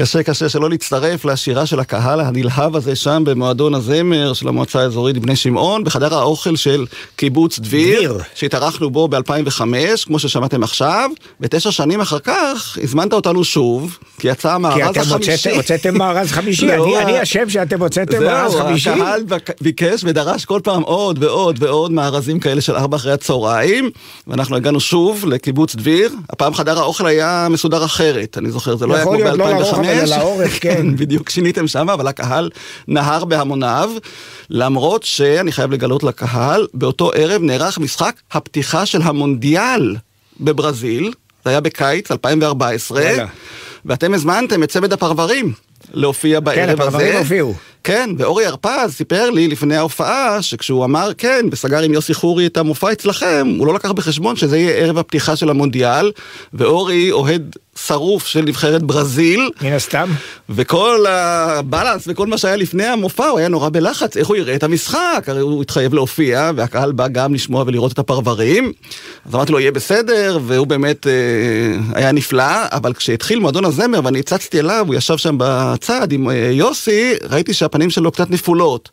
קשה 0.00 0.22
קשה 0.22 0.48
שלא 0.48 0.70
להצטרף 0.70 1.24
לשירה 1.24 1.66
של 1.66 1.80
הקהל 1.80 2.20
הנלהב 2.20 2.76
הזה 2.76 2.96
שם 2.96 3.22
במועדון 3.26 3.74
הזמר 3.74 4.32
של 4.32 4.48
המועצה 4.48 4.80
האזורית 4.80 5.18
בני 5.18 5.36
שמעון, 5.36 5.84
בחדר 5.84 6.14
האוכל 6.14 6.56
של 6.56 6.86
קיבוץ 7.16 7.58
דביר, 7.58 7.98
דביר. 8.12 8.22
שהתארחנו 8.34 8.90
בו 8.90 9.08
ב-2005, 9.08 9.60
כמו 10.06 10.18
ששמעתם 10.18 10.62
עכשיו, 10.62 11.10
ותשע 11.40 11.70
שנים 11.70 12.00
אחר 12.00 12.18
כך 12.18 12.78
הזמנת 12.82 13.12
אותנו 13.12 13.44
שוב, 13.44 13.98
כי 14.18 14.28
יצא 14.28 14.48
כי 14.48 14.54
המארז 14.54 14.90
אתם 14.90 15.00
החמישי. 15.00 15.30
הוצאתם- 15.32 15.56
הוצאתם 15.56 15.98
מארז 15.98 16.32
חמישי, 16.32 16.72
אני- 16.74 16.98
אני 16.98 17.22
אשם 17.22 17.48
שאתם 17.48 17.82
הוצאתם 17.82 18.22
מארז 18.24 18.54
חמישי? 18.54 18.90
הקהל 18.90 19.22
ביקש 19.60 20.00
ודרש 20.04 20.44
כל 20.44 20.60
פעם 20.64 20.82
עוד 20.82 21.22
ועוד 21.24 21.62
ועוד 21.62 21.92
מארזים 21.92 22.40
כאלה 22.40 22.60
של 22.60 22.76
ארבע 22.76 22.96
אחרי 22.96 23.12
הצהריים, 23.12 23.90
ואנחנו 24.26 24.56
הגענו 24.56 24.80
שוב 24.80 25.24
לקיבוץ 25.28 25.74
דביר, 25.76 26.10
הפעם 26.30 26.54
חדר 26.54 26.78
האוכל 26.78 27.06
היה 27.06 27.46
מסודר 27.50 27.84
אחרת, 27.84 28.38
אני 28.38 28.50
זוכר, 28.50 28.76
זה 28.76 28.86
לא 28.86 28.94
היה 28.94 29.04
כמו 29.04 29.14
לא 29.14 29.30
ב-2005. 29.46 29.89
אלא 29.90 30.16
לאורך, 30.16 30.58
כן. 30.62 30.96
בדיוק, 30.96 31.30
שיניתם 31.30 31.68
שם, 31.68 31.90
אבל 31.90 32.06
הקהל 32.06 32.50
נהר 32.88 33.24
בהמוניו, 33.24 33.90
למרות 34.50 35.02
שאני 35.02 35.52
חייב 35.52 35.72
לגלות 35.72 36.02
לקהל, 36.02 36.66
באותו 36.74 37.10
ערב 37.14 37.42
נערך 37.42 37.78
משחק 37.78 38.14
הפתיחה 38.32 38.86
של 38.86 39.02
המונדיאל 39.02 39.96
בברזיל, 40.40 41.12
זה 41.44 41.50
היה 41.50 41.60
בקיץ 41.60 42.10
2014, 42.10 43.02
ואתם 43.84 44.14
הזמנתם 44.14 44.62
את 44.62 44.68
צמד 44.68 44.92
הפרברים 44.92 45.52
להופיע 45.92 46.40
בערב 46.40 46.56
כן, 46.56 46.62
הזה. 46.62 46.76
כן, 46.76 46.82
הפרברים 46.82 47.16
הופיעו. 47.16 47.54
כן, 47.84 48.10
ואורי 48.18 48.46
הרפז 48.46 48.94
סיפר 48.94 49.30
לי 49.30 49.48
לפני 49.48 49.76
ההופעה, 49.76 50.42
שכשהוא 50.42 50.84
אמר 50.84 51.10
כן, 51.18 51.46
וסגר 51.52 51.78
עם 51.78 51.92
יוסי 51.92 52.14
חורי 52.14 52.46
את 52.46 52.56
המופע 52.56 52.92
אצלכם, 52.92 53.54
הוא 53.58 53.66
לא 53.66 53.74
לקח 53.74 53.90
בחשבון 53.90 54.36
שזה 54.36 54.58
יהיה 54.58 54.76
ערב 54.76 54.98
הפתיחה 54.98 55.36
של 55.36 55.50
המונדיאל, 55.50 56.12
ואורי 56.54 57.10
אוהד 57.10 57.56
שרוף 57.86 58.26
של 58.26 58.40
נבחרת 58.40 58.82
ברזיל. 58.82 59.50
מן 59.62 59.72
הסתם. 59.72 60.10
וכל 60.48 61.04
הבלנס 61.08 62.04
וכל 62.06 62.26
מה 62.26 62.38
שהיה 62.38 62.56
לפני 62.56 62.84
המופע, 62.84 63.26
הוא 63.26 63.38
היה 63.38 63.48
נורא 63.48 63.68
בלחץ, 63.68 64.16
איך 64.16 64.28
הוא 64.28 64.36
יראה 64.36 64.54
את 64.54 64.62
המשחק, 64.62 65.24
הרי 65.26 65.40
הוא 65.40 65.62
התחייב 65.62 65.94
להופיע, 65.94 66.50
והקהל 66.56 66.92
בא 66.92 67.08
גם 67.08 67.34
לשמוע 67.34 67.64
ולראות 67.66 67.92
את 67.92 67.98
הפרברים. 67.98 68.72
אז 69.26 69.34
אמרתי 69.34 69.52
לו, 69.52 69.60
יהיה 69.60 69.72
בסדר, 69.72 70.38
והוא 70.46 70.66
באמת 70.66 71.06
אה, 71.06 71.12
היה 71.94 72.12
נפלא, 72.12 72.66
אבל 72.72 72.92
כשהתחיל 72.92 73.38
מועדון 73.38 73.64
הזמר 73.64 74.00
ואני 74.04 74.18
הצצתי 74.18 74.60
אליו, 74.60 74.84
הוא 74.86 74.94
ישב 74.94 75.16
שם 75.16 75.34
בצד 75.38 76.12
עם 76.12 76.30
אה, 76.30 76.34
יוסי, 76.52 77.14
ראיתי 77.30 77.54
שהפנים 77.54 77.90
שלו 77.90 78.12
קצת 78.12 78.30
נפולות. 78.30 78.88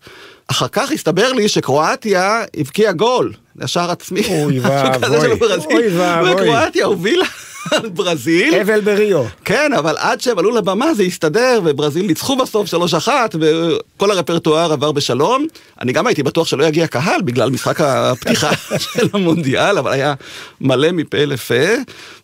אחר 0.48 0.68
כך 0.68 0.92
הסתבר 0.92 1.34
לי 1.34 1.48
שקרואטיה 1.48 2.44
הבקיעה 2.58 2.94
גול, 2.94 3.34
לשער 3.56 3.92
עצמי. 3.92 4.22
אוי 4.30 4.60
ואבוי, 4.64 5.30
אוי 5.66 5.98
ואבוי. 5.98 6.32
וקרואטיה 6.32 6.86
הובילה 6.86 7.26
על 7.72 7.90
ברזיל. 7.90 8.56
אבל 8.56 8.82
בריו. 8.82 9.24
כן, 9.46 9.74
אבל 9.78 9.96
עד 9.98 10.22
שהם 10.22 10.40
עלו 10.40 10.52
לבמה 10.52 10.94
זה 10.94 11.04
הסתדר, 11.04 11.60
וברזיל 11.66 12.06
ניצחו 12.06 12.36
בסוף 12.36 12.74
3-1, 13.08 13.08
וכל 13.40 14.12
הרפרטואר 14.12 14.74
עבר 14.74 14.92
בשלום. 14.92 15.46
אני 15.82 15.94
גם 15.94 16.08
הייתי 16.08 16.24
בטוח 16.24 16.48
שלא 16.48 16.64
יגיע 16.64 16.88
קהל 16.88 17.22
בגלל 17.22 17.50
משחק 17.50 17.82
הפתיחה 17.82 18.50
של 18.94 19.08
המונדיאל, 19.14 19.78
אבל 19.78 19.92
היה 19.92 20.14
מלא 20.62 20.92
מפה 20.92 21.26
לפה. 21.26 21.66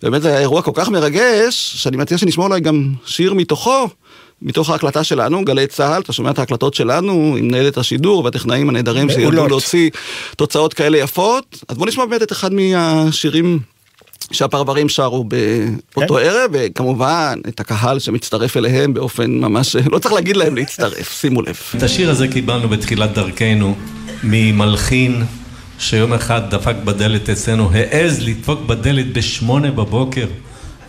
באמת 0.04 0.22
זה 0.22 0.28
היה 0.28 0.40
אירוע 0.40 0.62
כל 0.62 0.72
כך 0.74 0.90
מרגש, 0.90 1.74
שאני 1.76 1.98
מציע 1.98 2.18
שנשמע 2.18 2.44
אולי 2.44 2.60
גם 2.60 2.90
שיר 3.06 3.34
מתוכו. 3.34 3.88
מתוך 4.46 4.70
ההקלטה 4.70 5.04
שלנו, 5.04 5.46
גלי 5.46 5.68
צה"ל, 5.68 6.02
אתה 6.02 6.14
שומע 6.14 6.32
את 6.32 6.40
ההקלטות 6.40 6.74
שלנו 6.74 7.36
עם 7.38 7.48
מנהלת 7.48 7.78
השידור 7.78 8.24
והטכנאים 8.24 8.70
הנהדרים 8.70 9.10
שידעו 9.10 9.32
מעולות. 9.32 9.50
להוציא 9.50 9.90
תוצאות 10.38 10.74
כאלה 10.74 10.98
יפות. 10.98 11.64
אז 11.68 11.78
בואו 11.78 11.90
נשמע 11.90 12.06
באמת 12.06 12.22
את 12.22 12.32
אחד 12.32 12.54
מהשירים 12.54 13.60
שהפרברים 14.32 14.90
שרו 14.90 15.24
באותו 15.24 16.16
כן. 16.16 16.22
ערב, 16.22 16.52
וכמובן 16.54 17.40
את 17.48 17.60
הקהל 17.60 18.00
שמצטרף 18.00 18.58
אליהם 18.58 18.94
באופן 18.94 19.32
ממש, 19.32 19.76
לא 19.92 20.00
צריך 20.00 20.14
להגיד 20.14 20.38
להם 20.38 20.56
להצטרף, 20.56 21.12
שימו 21.22 21.42
לב. 21.42 21.58
את 21.78 21.84
השיר 21.84 22.10
הזה 22.10 22.28
קיבלנו 22.28 22.70
בתחילת 22.70 23.14
דרכנו 23.14 23.76
ממלחין 24.24 25.24
שיום 25.80 26.14
אחד 26.14 26.42
דפק 26.50 26.76
בדלת 26.86 27.30
אצלנו, 27.30 27.72
העז 27.74 28.22
לדפוק 28.22 28.60
בדלת 28.62 29.14
בשמונה 29.14 29.72
בבוקר. 29.72 30.28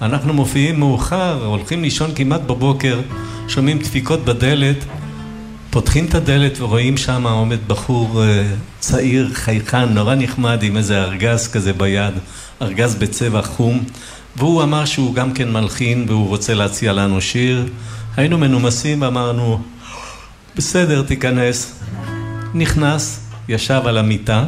אנחנו 0.02 0.32
מופיעים 0.32 0.78
מאוחר, 0.80 1.44
הולכים 1.44 1.82
לישון 1.82 2.10
כמעט 2.14 2.40
בבוקר, 2.40 3.00
שומעים 3.48 3.78
דפיקות 3.78 4.24
בדלת, 4.24 4.76
פותחים 5.70 6.06
את 6.06 6.14
הדלת 6.14 6.60
ורואים 6.60 6.96
שם 6.96 7.26
עומד 7.26 7.58
בחור 7.66 8.22
אה, 8.22 8.44
צעיר, 8.78 9.30
חייכן, 9.32 9.88
נורא 9.88 10.14
נחמד 10.14 10.62
עם 10.62 10.76
איזה 10.76 11.02
ארגז 11.02 11.48
כזה 11.48 11.72
ביד, 11.72 12.14
ארגז 12.62 12.94
בצבע 12.94 13.42
חום, 13.42 13.84
והוא 14.36 14.62
אמר 14.62 14.84
שהוא 14.84 15.14
גם 15.14 15.32
כן 15.32 15.52
מלחין 15.52 16.04
והוא 16.08 16.28
רוצה 16.28 16.54
להציע 16.54 16.92
לנו 16.92 17.20
שיר. 17.20 17.68
היינו 18.16 18.38
מנומסים 18.38 19.02
ואמרנו, 19.02 19.62
בסדר, 20.56 21.02
תיכנס. 21.02 21.80
נכנס, 22.54 23.20
ישב 23.48 23.82
על 23.84 23.98
המיטה, 23.98 24.44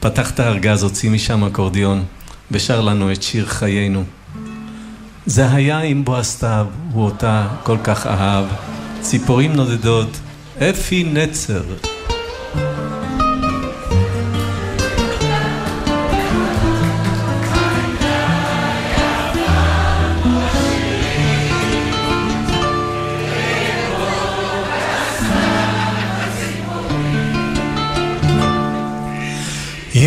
פתח 0.00 0.30
את 0.30 0.40
הארגז, 0.40 0.82
הוציא 0.82 1.10
משם 1.10 1.44
אקורדיון, 1.44 2.04
ושר 2.50 2.80
לנו 2.80 3.12
את 3.12 3.22
שיר 3.22 3.46
חיינו. 3.46 4.04
זה 5.26 5.50
היה 5.52 5.78
עם 5.80 6.04
בועז 6.04 6.26
סתיו, 6.26 6.66
הוא 6.92 7.04
אותה 7.04 7.48
כל 7.62 7.76
כך 7.84 8.06
אהב. 8.06 8.44
ציפורים 9.00 9.52
נודדות, 9.52 10.08
אפי 10.58 11.04
נצר. 11.04 11.62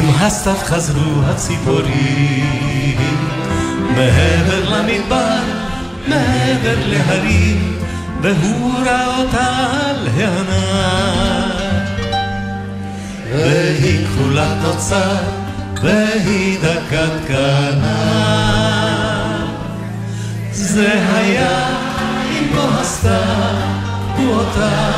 עם 0.07 0.13
הסתיו 0.15 0.55
חזרו 0.63 1.21
הציפורים 1.25 2.97
מעבר 3.95 4.69
למדבר, 4.69 5.39
מעבר 6.07 6.75
להרים, 6.87 7.77
והוא 8.21 8.73
ראה 8.85 9.17
אותה 9.17 9.47
על 9.89 10.07
הענן. 10.17 11.85
והיא 13.31 14.07
כחולת 14.07 14.57
נוצר, 14.63 15.15
והיא 15.81 16.59
דקת 16.59 17.11
קנה. 17.27 18.27
זה 20.51 20.93
היה 21.13 21.67
עם 22.29 22.47
בוא 22.55 22.69
הסתיו, 22.81 23.55
הוא 24.17 24.33
אותה 24.33 24.91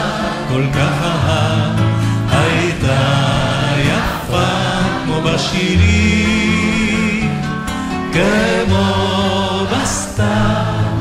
כל 0.50 0.64
כך 0.74 1.04
אהב, 1.04 1.80
הייתה 2.32 3.39
בשירים, 5.34 7.30
כמו 8.14 9.66
בסתיו 9.72 10.26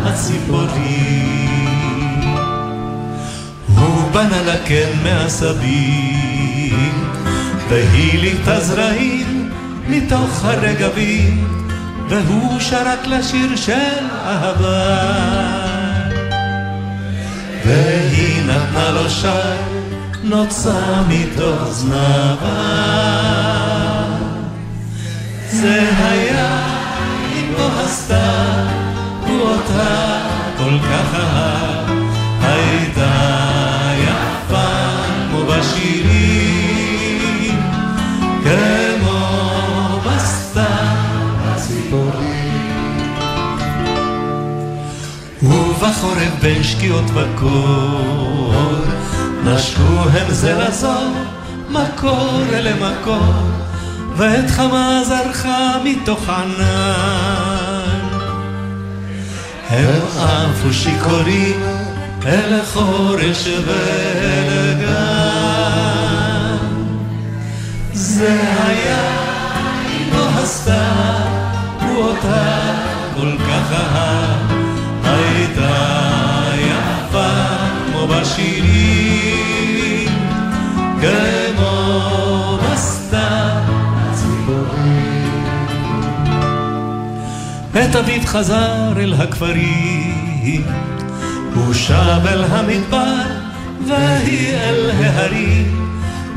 הציפורים. 0.04 1.58
הוא 3.76 4.10
בנה 4.12 4.42
לה 4.42 4.56
קן 4.66 4.90
מעשבים, 5.02 7.04
והיליק 7.68 8.36
את 8.42 8.48
הזרעים 8.48 9.50
מתוך 9.88 10.44
הרגבים, 10.44 11.48
והוא 12.08 12.60
שרק 12.60 13.06
לשיר 13.06 13.56
של 13.56 14.04
אהבה. 14.26 15.28
והיא 17.66 18.42
נתנה 18.42 18.90
לו 18.90 19.10
שי, 19.10 19.28
נוצה 20.24 21.02
מתוך 21.08 21.68
זנבה. 21.70 23.67
זה 25.60 25.90
היה 25.98 26.66
עם 27.34 27.54
בוא 27.56 27.70
הסתיו, 27.84 28.66
הוא 29.26 29.40
אותה 29.40 30.20
כל 30.58 30.78
כך 30.78 31.14
אהב, 31.14 31.88
הייתה 32.42 33.10
יפה 33.98 34.68
כמו 35.30 35.40
בשירים, 35.46 36.80
כמו 38.42 39.18
בסתיו 40.04 40.64
הציפורים. 41.44 42.48
ובחורף 45.42 46.32
בין 46.42 46.62
שקיעות 46.62 47.10
וקור, 47.14 48.74
נשקו 49.44 50.08
הם 50.12 50.30
זה 50.30 50.54
לזו, 50.54 50.98
מקור 51.70 52.42
אלה 52.52 52.74
מקור, 52.74 53.34
ועת 54.18 54.50
חמה 54.50 55.02
זרחה 55.04 55.76
מתוך 55.84 56.28
ענן. 56.28 58.08
הם 59.68 60.00
עפו 60.18 60.72
שיכורים 60.72 61.60
אל 62.26 62.60
החורש 62.60 63.48
ואל 63.66 64.48
הגן. 64.80 65.78
זה 67.92 68.40
היה 68.66 69.10
עם 69.90 70.10
בוא 70.10 70.28
הסתיו, 70.42 71.26
הוא 71.80 72.04
אותה 72.04 72.74
כל 73.16 73.36
כך 73.38 73.72
אהב, 73.72 74.52
הייתה 75.04 75.74
יפה 76.54 77.30
כמו 77.86 78.06
בשירים, 78.06 79.28
עת 87.78 87.96
אביב 87.96 88.24
חזר 88.24 88.92
אל 88.96 89.14
הכפרים, 89.18 90.66
הוא 91.54 91.74
שב 91.74 92.26
אל 92.26 92.44
המדבר, 92.44 93.22
והיא 93.86 94.56
אל 94.56 94.90
ההרים, 94.90 95.92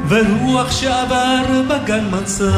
ורוח 0.07 0.71
שעבר 0.71 1.43
בגן 1.69 2.03
מצא. 2.11 2.51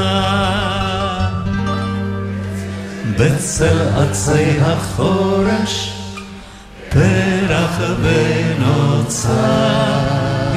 בצל 3.19 3.77
עצי 3.97 4.59
החורש, 4.61 5.93
פרח 6.89 7.79
ונוצה. 8.01 9.33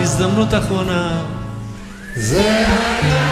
הזדמנות 0.03 0.55
אחרונה. 0.55 1.23
זה 2.17 2.67
היה 3.03 3.26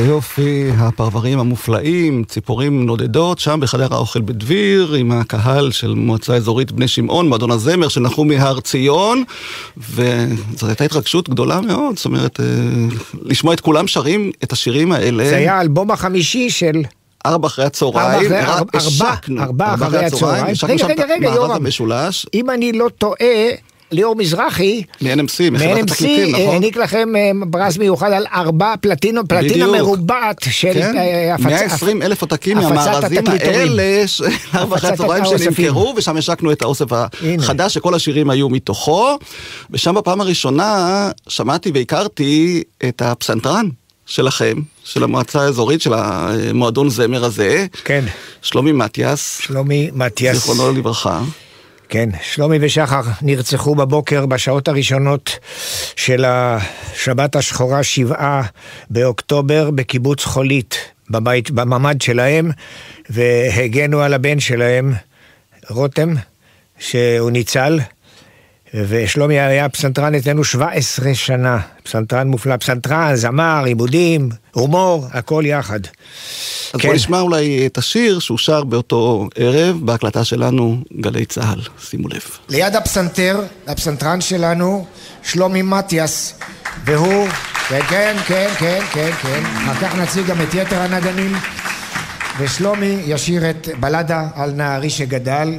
יופי, 0.00 0.70
הפרברים 0.78 1.38
המופלאים, 1.38 2.24
ציפורים 2.24 2.86
נודדות, 2.86 3.38
שם 3.38 3.60
בחדר 3.62 3.94
האוכל 3.94 4.20
בדביר, 4.20 4.94
עם 4.94 5.12
הקהל 5.12 5.70
של 5.70 5.94
מועצה 5.94 6.34
אזורית 6.34 6.72
בני 6.72 6.88
שמעון, 6.88 7.28
מועדון 7.28 7.50
הזמר 7.50 7.88
של 7.88 8.00
נחומי 8.00 8.38
הר 8.38 8.60
ציון, 8.60 9.24
וזו 9.76 10.66
הייתה 10.66 10.84
התרגשות 10.84 11.28
גדולה 11.28 11.60
מאוד, 11.60 11.96
זאת 11.96 12.04
אומרת, 12.04 12.40
אה, 12.40 12.46
לשמוע 13.22 13.54
את 13.54 13.60
כולם 13.60 13.86
שרים 13.86 14.30
את 14.44 14.52
השירים 14.52 14.92
האלה. 14.92 15.28
זה 15.28 15.36
היה 15.36 15.54
האלבום 15.54 15.90
החמישי 15.90 16.50
של... 16.50 16.82
ארבע 17.26 17.46
אחרי 17.46 17.64
הצהריים, 17.64 18.32
ארבע 18.32 19.74
אחרי 19.74 20.04
הצהריים, 20.04 20.54
רגע, 20.68 20.86
רגע, 20.86 21.04
רגע, 21.14 21.28
יורם, 21.28 21.66
אם 22.34 22.50
אני 22.50 22.72
לא 22.72 22.88
טועה, 22.98 23.50
ליאור 23.92 24.16
מזרחי, 24.16 24.82
מ-NMC, 25.00 25.50
מחברת 25.50 25.90
התקליטים, 25.90 26.34
נכון? 26.34 26.48
העניק 26.48 26.76
לכם 26.76 27.16
אה, 27.16 27.30
פרס 27.50 27.78
מיוחד 27.78 28.12
על 28.12 28.26
ארבע 28.32 28.74
פלטינו, 28.80 29.28
פלטינה 29.28 29.66
מרובעת 29.66 30.36
של 30.50 30.72
כן, 30.72 30.94
הפצ... 31.34 31.44
120 31.44 32.02
אלף 32.02 32.22
עותקים 32.22 32.58
מהמארזים 32.58 33.24
האלה, 33.28 34.04
ארבע 34.54 34.76
אחרי 34.76 34.90
הצהריים 34.90 35.24
שנמכרו, 35.24 35.94
ושם 35.96 36.16
השקנו 36.16 36.52
את 36.52 36.62
האוסף 36.62 36.86
החדש, 37.38 37.74
שכל 37.74 37.94
השירים 37.94 38.30
היו 38.30 38.48
מתוכו, 38.48 39.18
ושם 39.70 39.94
בפעם 39.94 40.20
הראשונה 40.20 41.10
שמעתי 41.28 41.70
והכרתי 41.74 42.62
את 42.88 43.02
הפסנתרן. 43.02 43.68
שלכם, 44.06 44.54
של 44.84 45.04
המועצה 45.04 45.40
האזורית, 45.40 45.82
של 45.82 45.92
המועדון 45.94 46.90
זמר 46.90 47.24
הזה. 47.24 47.66
כן. 47.84 48.04
שלומי 48.42 48.72
מתיאס. 48.72 49.40
שלומי 49.42 49.90
מתיאס. 49.94 50.36
זיכרונו 50.36 50.72
לברכה. 50.72 51.22
כן, 51.90 52.08
שלומי 52.22 52.58
ושחר 52.60 53.00
נרצחו 53.22 53.74
בבוקר 53.74 54.26
בשעות 54.26 54.68
הראשונות 54.68 55.38
של 55.96 56.24
השבת 56.24 57.36
השחורה, 57.36 57.82
שבעה 57.82 58.42
באוקטובר, 58.90 59.70
בקיבוץ 59.70 60.24
חולית, 60.24 60.78
בבית, 61.10 61.50
בממ"ד 61.50 62.00
שלהם, 62.00 62.50
והגנו 63.10 64.00
על 64.00 64.14
הבן 64.14 64.40
שלהם, 64.40 64.92
רותם, 65.70 66.14
שהוא 66.78 67.30
ניצל. 67.30 67.80
ושלומי 68.74 69.40
היה 69.40 69.68
פסנתרן 69.68 70.14
אצלנו 70.14 70.44
17 70.44 71.14
שנה, 71.14 71.58
פסנתרן 71.82 72.28
מופלא, 72.28 72.56
פסנתרן, 72.56 73.14
זמר, 73.14 73.62
עיבודים, 73.64 74.28
הומור, 74.52 75.06
הכל 75.12 75.42
יחד. 75.46 75.80
אז 76.74 76.80
כן. 76.80 76.88
בוא 76.88 76.94
נשמע 76.94 77.20
אולי 77.20 77.66
את 77.66 77.78
השיר 77.78 78.18
שהוא 78.18 78.38
שר 78.38 78.64
באותו 78.64 79.28
ערב 79.34 79.76
בהקלטה 79.82 80.24
שלנו, 80.24 80.76
גלי 81.00 81.24
צה"ל, 81.24 81.60
שימו 81.80 82.08
לב. 82.08 82.22
ליד 82.48 82.76
הפסנתר, 82.76 83.40
הפסנתרן 83.66 84.20
שלנו, 84.20 84.86
שלומי 85.22 85.62
מתיאס, 85.62 86.34
והוא, 86.84 87.28
כן, 87.68 87.80
כן, 87.88 88.16
כן, 88.28 88.48
כן, 88.58 88.80
כן, 88.92 89.10
כן, 89.22 89.42
אחר 89.44 89.88
כך 89.88 89.94
נציג 89.94 90.26
גם 90.26 90.40
את 90.40 90.54
יתר 90.54 90.80
הנגנים, 90.80 91.32
ושלומי 92.38 92.98
ישיר 93.06 93.50
את 93.50 93.68
בלדה 93.80 94.28
על 94.34 94.50
נערי 94.50 94.90
שגדל. 94.90 95.58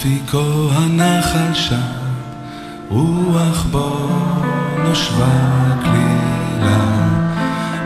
באפיקו 0.00 0.70
הנחל 0.72 1.54
שם, 1.54 1.76
רוח 2.88 3.64
בו 3.70 4.08
נושבה 4.84 5.26
כלילה, 5.82 6.78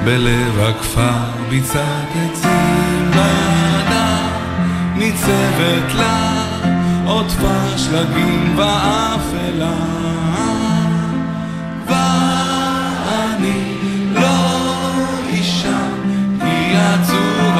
בלב 0.04 0.58
הכפר 0.58 1.48
ביצת 1.50 1.80
עצים 2.14 3.10
בעדה, 3.10 4.18
ניצבת 4.96 5.94
לה 5.94 6.44
עוטפה 7.06 7.76
שלגים 7.76 8.56
באפלה. 8.56 9.74
ואני 11.86 13.74
לא 14.14 14.60
אישה, 15.28 15.78
כי 16.40 16.76
עצוב 16.76 17.58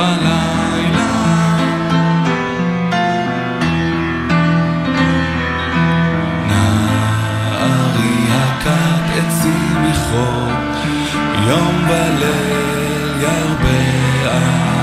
עליי 10.15 11.49
יום 11.49 11.85
וליל 11.89 13.23
ירבה 13.23 13.85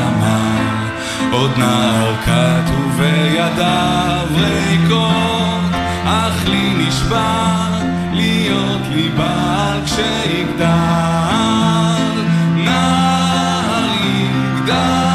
עמל, 0.08 0.90
עוד 1.32 1.52
נער 1.58 2.16
כת 2.26 2.72
ובידיו 2.78 4.28
ריקות, 4.36 5.82
אך 6.06 6.48
לי 6.48 6.74
נשבע 6.78 7.68
להיות 8.14 8.82
לי 8.92 9.10
בעל 9.10 9.82
כשיגדל. 9.86 11.02
שדות, 14.66 15.11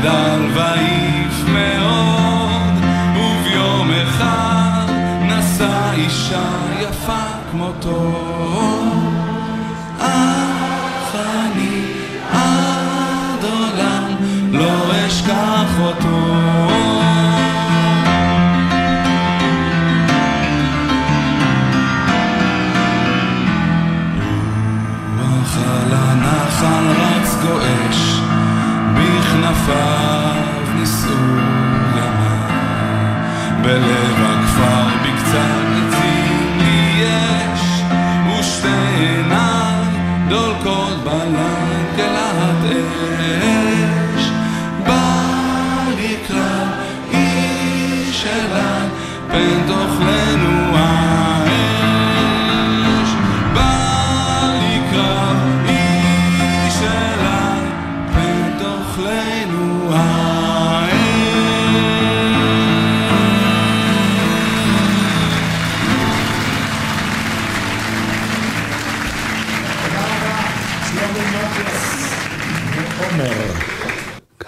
גדל 0.00 0.40
ואיף 0.54 1.48
מאוד, 1.48 2.84
וביום 3.16 3.90
אחד 3.90 4.86
נשא 5.22 5.90
אישה 5.96 6.48
יפה 6.80 7.24
כמותו. 7.50 8.05
בכנפיו 29.66 30.74
נישאו 30.74 31.38
ימה, 31.96 32.48
בלב 33.62 34.35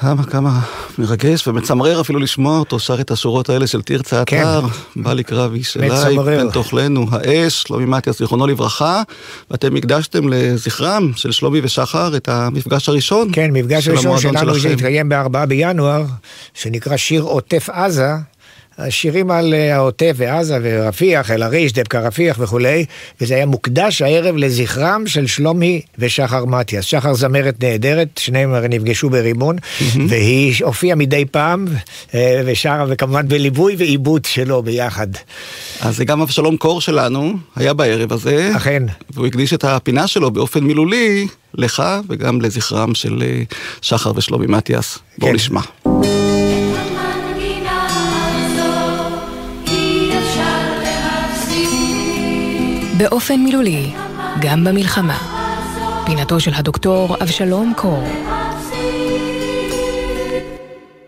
כמה, 0.09 0.25
כמה 0.25 0.61
מרגש 0.99 1.49
ומצמרר 1.49 2.01
אפילו 2.01 2.19
לשמוע 2.19 2.59
אותו 2.59 2.79
שר 2.79 3.01
את 3.01 3.11
השורות 3.11 3.49
האלה 3.49 3.67
של 3.67 3.83
תרצה 3.83 4.23
כן. 4.27 4.43
אתר, 4.43 4.61
בא 4.97 5.13
לי 5.13 5.25
קרב 5.25 5.55
איש 5.55 5.77
אליי, 5.77 6.17
פן 6.17 6.51
תאכלנו 6.51 7.07
האש, 7.11 7.63
שלומי 7.63 7.85
מתיאס 7.85 8.19
זיכרונו 8.19 8.47
לברכה, 8.47 9.03
ואתם 9.51 9.77
הקדשתם 9.77 10.29
לזכרם 10.29 11.13
של 11.17 11.33
שלומי 11.33 11.61
ושחר 11.63 12.17
את 12.17 12.29
המפגש 12.29 12.89
הראשון. 12.89 13.29
כן, 13.33 13.51
מפגש 13.53 13.89
ראשון 13.89 14.19
שלנו 14.19 14.55
שהתקיים 14.55 15.09
בארבעה 15.09 15.47
בינואר, 15.47 16.05
שנקרא 16.55 16.97
שיר 16.97 17.23
עוטף 17.23 17.69
עזה. 17.71 18.11
השירים 18.79 19.31
על 19.31 19.55
אה, 19.55 19.77
העוטף 19.77 20.13
ועזה 20.17 20.59
ורפיח, 20.63 21.31
אל-עריש, 21.31 21.73
דבקה 21.73 22.01
רפיח 22.01 22.37
וכולי, 22.41 22.85
וזה 23.21 23.35
היה 23.35 23.47
מוקדש 23.47 24.03
הערב 24.03 24.37
לזכרם 24.37 25.07
של 25.07 25.27
שלומי 25.27 25.81
ושחר 25.99 26.45
מתיאס. 26.45 26.85
שחר 26.85 27.15
זמרת 27.15 27.65
נהדרת, 27.65 28.09
שניהם 28.19 28.55
הרי 28.55 28.69
נפגשו 28.69 29.11
ברימון, 29.11 29.57
והיא 30.09 30.55
הופיעה 30.65 30.97
מדי 30.97 31.25
פעם, 31.25 31.67
אה, 32.15 32.43
ושרה, 32.47 32.85
וכמובן 32.89 33.29
בליווי 33.29 33.77
ועיבוד 33.79 34.25
שלו 34.25 34.63
ביחד. 34.63 35.09
אז 35.81 36.01
גם 36.01 36.23
אבשלום 36.23 36.57
קור 36.57 36.81
שלנו 36.81 37.33
היה 37.57 37.75
בערב 37.75 38.13
הזה. 38.13 38.53
אכן. 38.57 38.83
והוא 39.11 39.27
הקדיש 39.27 39.55
את 39.55 39.65
הפינה 39.65 40.07
שלו 40.07 40.31
באופן 40.31 40.65
מילולי 40.65 41.27
לך 41.55 41.83
וגם 42.09 42.41
לזכרם 42.41 42.95
של 42.95 43.23
אה, 43.23 43.43
שחר 43.83 44.13
ושלומי 44.17 44.47
מתיאס. 44.47 44.99
בואו 45.19 45.31
כן. 45.31 45.35
נשמע. 45.35 45.61
באופן 52.99 53.41
מילולי, 53.41 53.93
גם 54.41 54.65
במלחמה. 54.65 55.19
פינתו 56.07 56.41
של 56.41 56.55
הדוקטור 56.55 57.17
אבשלום 57.23 57.73
קור. 57.77 58.09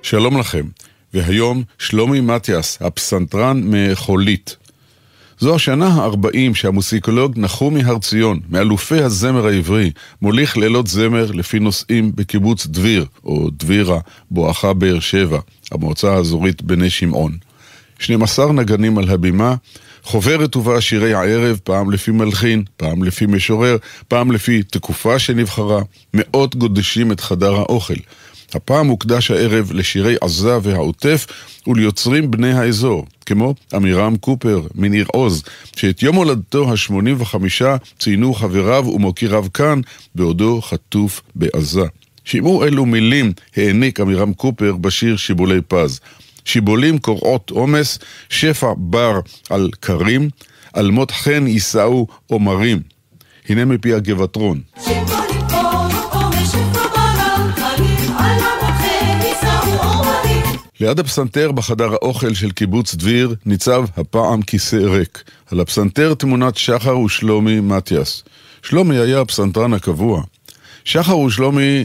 שלום 0.03 0.39
לכם, 0.39 0.67
והיום 1.15 1.63
שלומי 1.79 2.21
מתיאס, 2.21 2.79
הפסנתרן 2.81 3.63
מחולית. 3.65 4.57
זו 5.39 5.55
השנה 5.55 5.87
ה-40 5.87 6.55
שהמוסיקולוג 6.55 7.39
נחומי 7.39 7.83
הר 7.83 7.99
ציון, 7.99 8.41
מאלופי 8.49 9.03
הזמר 9.03 9.47
העברי, 9.47 9.91
מוליך 10.23 10.57
לילות 10.57 10.87
זמר 10.87 11.31
לפי 11.33 11.59
נושאים 11.59 12.13
בקיבוץ 12.15 12.67
דביר, 12.67 13.07
או 13.25 13.51
דבירה, 13.51 13.99
בואכה 14.31 14.73
באר 14.73 15.01
שבע, 15.01 15.39
המועצה 15.73 16.15
האזורית 16.15 16.63
בני 16.63 16.91
שמעון. 16.91 17.37
12 17.99 18.53
נגנים 18.53 18.99
על 18.99 19.09
הבימה, 19.09 19.55
חוברת 20.03 20.57
ובה 20.57 20.81
שירי 20.81 21.15
הערב, 21.15 21.61
פעם 21.65 21.91
לפי 21.91 22.11
מלחין, 22.11 22.65
פעם 22.77 23.03
לפי 23.03 23.27
משורר, 23.27 23.77
פעם 24.09 24.33
לפי 24.33 24.63
תקופה 24.63 25.19
שנבחרה, 25.19 25.83
מאות 26.15 26.57
גודשים 26.57 27.13
את 27.13 27.21
חדר 27.21 27.55
האוכל. 27.55 27.95
הפעם 28.55 28.87
הוקדש 28.87 29.31
הערב 29.31 29.73
לשירי 29.73 30.17
עזה 30.21 30.59
והעוטף 30.63 31.27
וליוצרים 31.67 32.31
בני 32.31 32.53
האזור, 32.53 33.07
כמו 33.27 33.55
עמירם 33.75 34.17
קופר 34.17 34.61
מניר 34.75 35.07
עוז, 35.13 35.43
שאת 35.77 36.03
יום 36.03 36.17
הולדתו 36.17 36.71
ה-85 36.71 37.35
ציינו 37.99 38.35
חבריו 38.35 38.85
ומוקיריו 38.95 39.47
כאן, 39.55 39.81
בעודו 40.15 40.61
חטוף 40.63 41.23
בעזה. 41.35 41.85
שמעו 42.25 42.65
אילו 42.65 42.87
מילים 42.87 43.33
העניק 43.57 44.01
עמירם 44.01 44.33
קופר 44.33 44.77
בשיר 44.77 45.17
שיבולי 45.17 45.61
פז. 45.69 46.01
שיבולים 46.51 46.99
קורעות 46.99 47.51
עומס, 47.51 47.99
שפע 48.29 48.73
בר 48.77 49.21
על 49.51 49.71
קרים, 49.81 50.31
על 50.73 50.91
מות 50.91 51.11
חן 51.11 51.47
יישאו 51.47 52.07
עומרים. 52.27 52.81
הנה 53.49 53.65
מפי 53.65 53.95
הגבעטרון. 53.95 54.61
ליד 60.81 60.99
הפסנתר 60.99 61.53
בחדר 61.53 61.93
האוכל 61.93 62.35
של 62.35 62.51
קיבוץ 62.51 62.95
דביר 62.95 63.35
ניצב 63.47 63.85
הפעם 63.97 64.43
כיסא 64.43 64.77
ריק. 64.77 65.23
על 65.53 65.61
הפסנתר 65.61 66.15
תמונת 66.15 66.57
שחר 66.57 66.99
ושלומי 66.99 67.61
מתיאס. 67.61 68.23
שלומי 68.63 68.99
היה 68.99 69.21
הפסנתרן 69.21 69.73
הקבוע. 69.73 70.23
שחר 70.85 71.19
ושלומי 71.19 71.85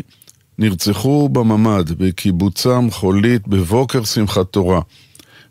נרצחו 0.60 1.30
בממ"ד 1.30 1.92
בקיבוצם 1.92 2.92
חולית 2.92 3.48
בבוקר 3.48 4.04
שמחת 4.04 4.46
תורה, 4.52 4.82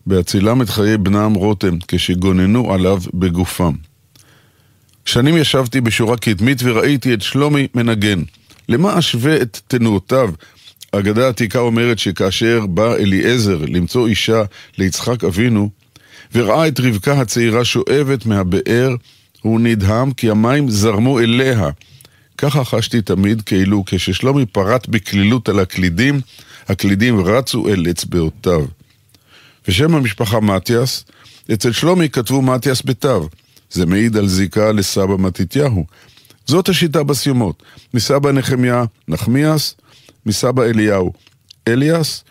בהצילם 0.06 0.62
את 0.62 0.68
חיי 0.70 0.98
בנם 0.98 1.34
רותם 1.34 1.78
כשגוננו 1.88 2.72
עליו 2.72 2.98
בגופם. 3.14 3.72
שנים 5.04 5.36
ישבתי 5.36 5.80
בשורה 5.80 6.16
קדמית 6.16 6.58
וראיתי 6.64 7.14
את 7.14 7.22
שלומי 7.22 7.66
מנגן. 7.74 8.22
למה 8.68 8.98
אשווה 8.98 9.42
את 9.42 9.60
תנועותיו? 9.66 10.30
אגדה 10.92 11.28
עתיקה 11.28 11.58
אומרת 11.58 11.98
שכאשר 11.98 12.66
בא 12.66 12.94
אליעזר 12.94 13.58
למצוא 13.68 14.06
אישה 14.06 14.42
ליצחק 14.78 15.24
אבינו, 15.24 15.70
וראה 16.34 16.68
את 16.68 16.80
רבקה 16.80 17.20
הצעירה 17.20 17.64
שואבת 17.64 18.26
מהבאר, 18.26 18.94
הוא 19.42 19.60
נדהם 19.60 20.12
כי 20.12 20.30
המים 20.30 20.70
זרמו 20.70 21.20
אליה. 21.20 21.68
ככה 22.38 22.64
חשתי 22.64 23.02
תמיד 23.02 23.42
כאילו 23.42 23.84
כששלומי 23.86 24.46
פרט 24.46 24.88
בקלילות 24.88 25.48
על 25.48 25.58
הקלידים, 25.58 26.20
הקלידים 26.68 27.20
רצו 27.20 27.68
אל 27.68 27.86
אצבעותיו. 27.90 28.64
ושם 29.68 29.94
המשפחה 29.94 30.40
מתיאס, 30.40 31.04
אצל 31.52 31.72
שלומי 31.72 32.08
כתבו 32.08 32.42
מתיאס 32.42 32.82
בתו. 32.84 33.28
זה 33.70 33.86
מעיד 33.86 34.16
על 34.16 34.28
זיקה 34.28 34.72
לסבא 34.72 35.16
מתתיהו. 35.18 35.86
זאת 36.46 36.68
השיטה 36.68 37.02
בסיומות. 37.02 37.62
מסבא 37.94 38.32
נחמיה, 38.32 38.84
נחמיאס, 39.08 39.74
מסבא 40.26 40.62
אליהו, 40.62 41.12
אליאס, 41.68 42.24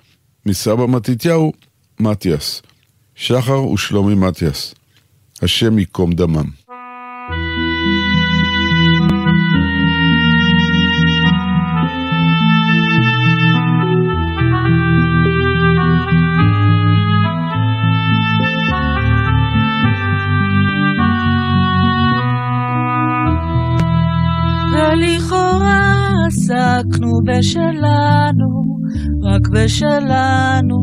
מסבא 0.46 0.88
מתתיהו, 0.88 1.54
מתיאס. 2.00 2.62
שחר 3.16 3.66
ושלומי 3.66 4.16
מתיאס. 4.16 4.74
השם 5.42 5.80
ייקום 5.80 6.14
דמם. 6.14 6.50
ולכאורה 6.70 8.13
עסקנו 26.44 27.12
בשלנו, 27.26 28.78
רק 29.24 29.48
בשלנו, 29.48 30.78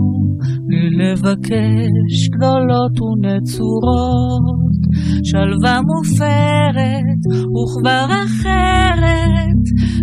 בלי 0.66 0.90
לבקש 0.98 2.28
גדולות 2.28 3.00
ונצורות. 3.00 4.70
שלווה 5.24 5.80
מופרת 5.82 7.20
וכבר 7.54 8.06
אחרת, 8.24 9.62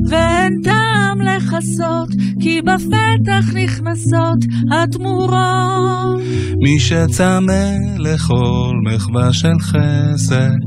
ואין 0.09 0.53
טעם 0.63 1.21
לכסות, 1.21 2.09
כי 2.39 2.61
בפתח 2.61 3.55
נכנסות 3.63 4.39
התמורות. 4.71 6.21
מי 6.63 6.79
שצמא 6.79 7.71
לכל 7.97 8.73
מחווה 8.85 9.33
של 9.33 9.59
חסד, 9.59 10.57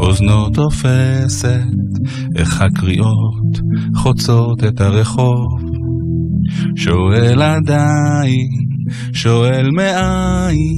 אוזנו 0.00 0.50
תופסת, 0.50 1.60
איך 2.36 2.62
הקריאות 2.62 3.60
חוצות 3.94 4.64
את 4.64 4.80
הרחוב. 4.80 5.68
שואל 6.76 7.42
עדיין, 7.42 8.48
שואל 9.12 9.70
מאין, 9.76 10.76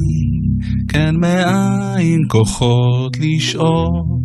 כן 0.89 1.15
מאין 1.17 2.21
כוחות 2.29 3.17
לשאול. 3.21 4.21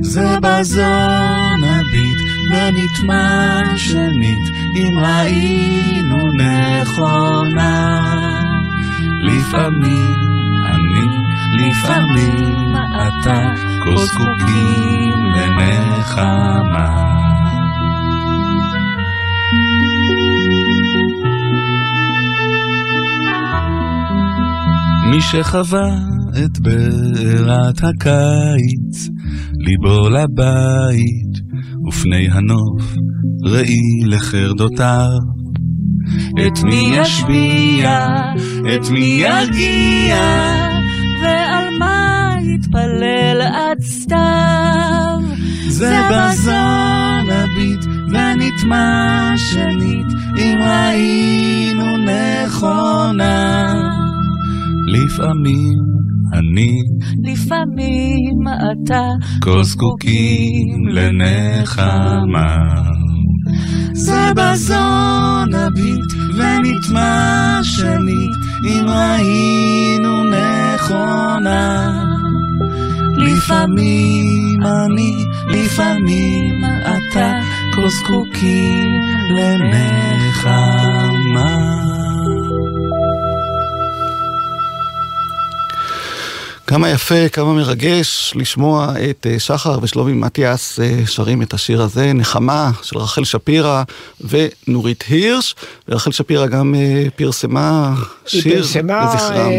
זה 0.00 0.36
בזון 0.42 1.64
הביט 1.64 2.18
ונטמע 2.50 3.60
שנית, 3.76 4.48
אם 4.76 4.98
ראינו 4.98 6.18
נכונה. 6.32 8.00
לפעמים 9.22 10.14
אני, 10.66 11.06
לפעמים 11.58 12.74
אתה, 12.76 13.40
כה 13.84 13.96
זקוקים 13.96 15.23
לנחמה. 15.58 17.04
מי 25.10 25.20
שחווה 25.20 25.96
את 26.44 26.60
בעירת 26.60 27.78
הקיץ, 27.84 29.08
ליבו 29.58 30.08
לבית, 30.08 31.34
ופני 31.88 32.28
הנוף, 32.30 32.94
ראי 33.44 33.80
לחרדותיו. 34.06 35.34
את 36.46 36.62
מי 36.64 36.90
ישביע, 36.92 38.06
את 38.74 38.90
מי 38.90 39.04
ירגיע, 39.22 40.16
ועל 41.22 41.63
מה 42.70 42.80
יתפלל 42.80 43.42
עד 43.42 43.80
סתיו? 43.82 45.18
זה 45.68 46.00
בזון 46.10 47.30
הביט 47.30 47.84
ונטמע 48.08 49.32
שנית, 49.36 50.06
אם 50.38 50.58
ראינו 50.60 51.96
נכונה. 51.96 53.74
לפעמים 54.88 55.78
אני, 56.32 56.72
לפעמים 57.24 58.42
אתה, 58.72 59.02
כה 59.40 59.62
זקוקים 59.62 60.88
לנחמה. 60.88 62.56
זה 63.92 64.32
בזון 64.36 65.54
הביט 65.54 66.12
ונטמע 66.36 67.60
שנית, 67.62 68.30
אם 68.64 68.84
ראינו 68.88 70.24
נכונה. 70.24 72.13
לפעמים 73.16 74.62
אני, 74.66 75.14
לפעמים 75.48 76.64
אתה, 76.82 77.32
כה 77.74 77.88
זקוקים 77.88 78.88
לנחמה. 79.36 80.74
כמה 86.66 86.90
יפה, 86.90 87.28
כמה 87.28 87.52
מרגש 87.52 88.32
לשמוע 88.36 88.94
את 89.10 89.26
אה, 89.30 89.38
שחר 89.38 89.78
ושלומי 89.82 90.12
מתיאס 90.12 90.80
אה, 90.80 91.06
שרים 91.06 91.42
את 91.42 91.54
השיר 91.54 91.82
הזה, 91.82 92.12
נחמה 92.12 92.70
של 92.82 92.98
רחל 92.98 93.24
שפירא 93.24 93.82
ונורית 94.20 95.04
הירש. 95.08 95.54
ורחל 95.88 96.12
שפירא 96.12 96.46
גם 96.46 96.74
אה, 96.74 97.04
פרסמה 97.16 97.94
היא 98.32 98.42
שיר 98.42 98.56
פרסמה, 98.56 99.14
לזכרם. 99.14 99.50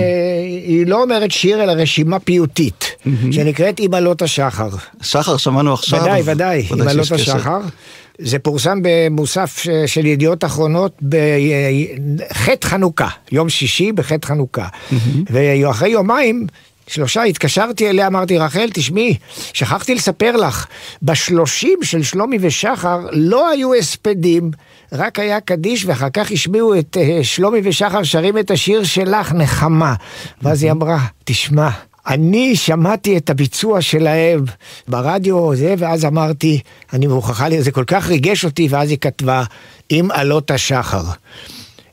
היא 0.65 0.87
לא 0.87 1.01
אומרת 1.01 1.31
שיר, 1.31 1.63
אלא 1.63 1.71
רשימה 1.71 2.19
פיוטית, 2.19 2.91
שנקראת 3.31 3.79
עמלות 3.79 4.21
השחר. 4.21 4.69
שחר 5.01 5.37
שמענו 5.37 5.73
עכשיו. 5.73 6.01
ודאי, 6.01 6.21
ודאי, 6.25 6.67
עמלות 6.71 7.13
קשר. 7.13 7.15
השחר. 7.15 7.59
זה 8.19 8.39
פורסם 8.39 8.79
במוסף 8.83 9.63
של 9.85 10.05
ידיעות 10.05 10.43
אחרונות 10.43 10.99
בחטא 11.03 12.67
חנוכה, 12.67 13.07
יום 13.31 13.49
שישי 13.49 13.91
בחטא 13.91 14.27
חנוכה. 14.27 14.67
ואחרי 15.29 15.89
יומיים, 15.89 16.47
שלושה, 16.88 17.23
התקשרתי 17.23 17.89
אליה, 17.89 18.07
אמרתי, 18.07 18.38
רחל, 18.38 18.69
תשמעי, 18.73 19.17
שכחתי 19.53 19.95
לספר 19.95 20.36
לך, 20.36 20.65
בשלושים 21.01 21.79
של 21.83 22.03
שלומי 22.03 22.38
ושחר 22.41 22.99
לא 23.11 23.49
היו 23.49 23.73
הספדים, 23.73 24.51
רק 24.91 25.19
היה 25.19 25.41
קדיש, 25.41 25.86
ואחר 25.86 26.09
כך 26.09 26.31
השמיעו 26.31 26.79
את 26.79 26.97
אה, 26.97 27.23
שלומי 27.23 27.59
ושחר 27.63 28.03
שרים 28.03 28.38
את 28.38 28.51
השיר 28.51 28.83
שלך, 28.83 29.31
נחמה. 29.31 29.93
ואז 30.41 30.63
היא 30.63 30.71
אמרה, 30.71 30.99
תשמע, 31.23 31.69
אני 32.07 32.55
שמעתי 32.55 33.17
את 33.17 33.29
הביצוע 33.29 33.81
שלהם 33.81 34.43
ברדיו, 34.88 35.55
זה, 35.55 35.75
ואז 35.77 36.05
אמרתי, 36.05 36.59
אני 36.93 37.07
מוכרחה, 37.07 37.47
זה 37.59 37.71
כל 37.71 37.83
כך 37.88 38.07
ריגש 38.07 38.45
אותי, 38.45 38.67
ואז 38.69 38.89
היא 38.89 38.97
כתבה, 39.01 39.43
עם 39.89 40.11
עלות 40.11 40.51
השחר. 40.51 41.03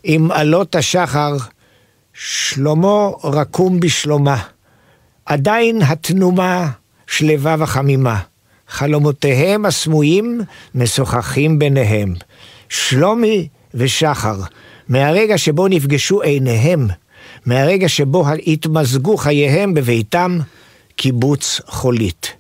עם 0.05 0.31
עלות 0.31 0.75
השחר, 0.75 1.37
שלמה 2.15 3.09
רקום 3.25 3.81
בשלומה. 3.81 4.43
עדיין 5.27 5.83
התנומה 5.83 6.71
שלווה 7.07 7.57
וחמימה. 7.59 8.19
חלומותיהם 8.69 9.67
הסמויים 9.67 10.41
משוחחים 10.75 11.59
ביניהם. 11.59 12.15
שלומי 12.69 13.49
ושחר, 13.75 14.37
מהרגע 14.89 15.39
שבו 15.39 15.69
נפגשו 15.69 16.23
עיניהם, 16.23 16.89
מהרגע 17.47 17.89
שבו 17.89 18.25
התמזגו 18.47 19.17
חייהם 19.17 19.75
בביתם, 19.75 20.39
קיבוץ 20.97 21.61
חולית. 21.67 22.33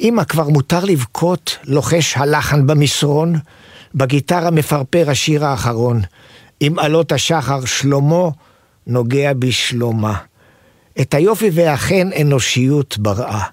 אמא, 0.00 0.24
כבר 0.24 0.48
מותר 0.48 0.84
לבכות, 0.84 1.58
לוחש 1.64 2.16
הלחן 2.16 2.66
במסרון, 2.66 3.34
בגיטרה 3.94 4.50
מפרפר 4.50 5.10
השיר 5.10 5.44
האחרון. 5.44 6.00
עם 6.60 6.78
עלות 6.78 7.12
השחר 7.12 7.64
שלמה 7.64 8.28
נוגע 8.86 9.32
בשלומה. 9.38 10.14
את 11.00 11.14
היופי 11.14 11.50
והחן 11.52 12.10
אנושיות 12.20 12.98
בראה. 12.98 13.44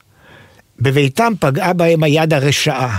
בביתם 0.80 1.34
פגעה 1.40 1.74
בהם 1.74 2.04
היד 2.04 2.34
הרשעה. 2.34 2.98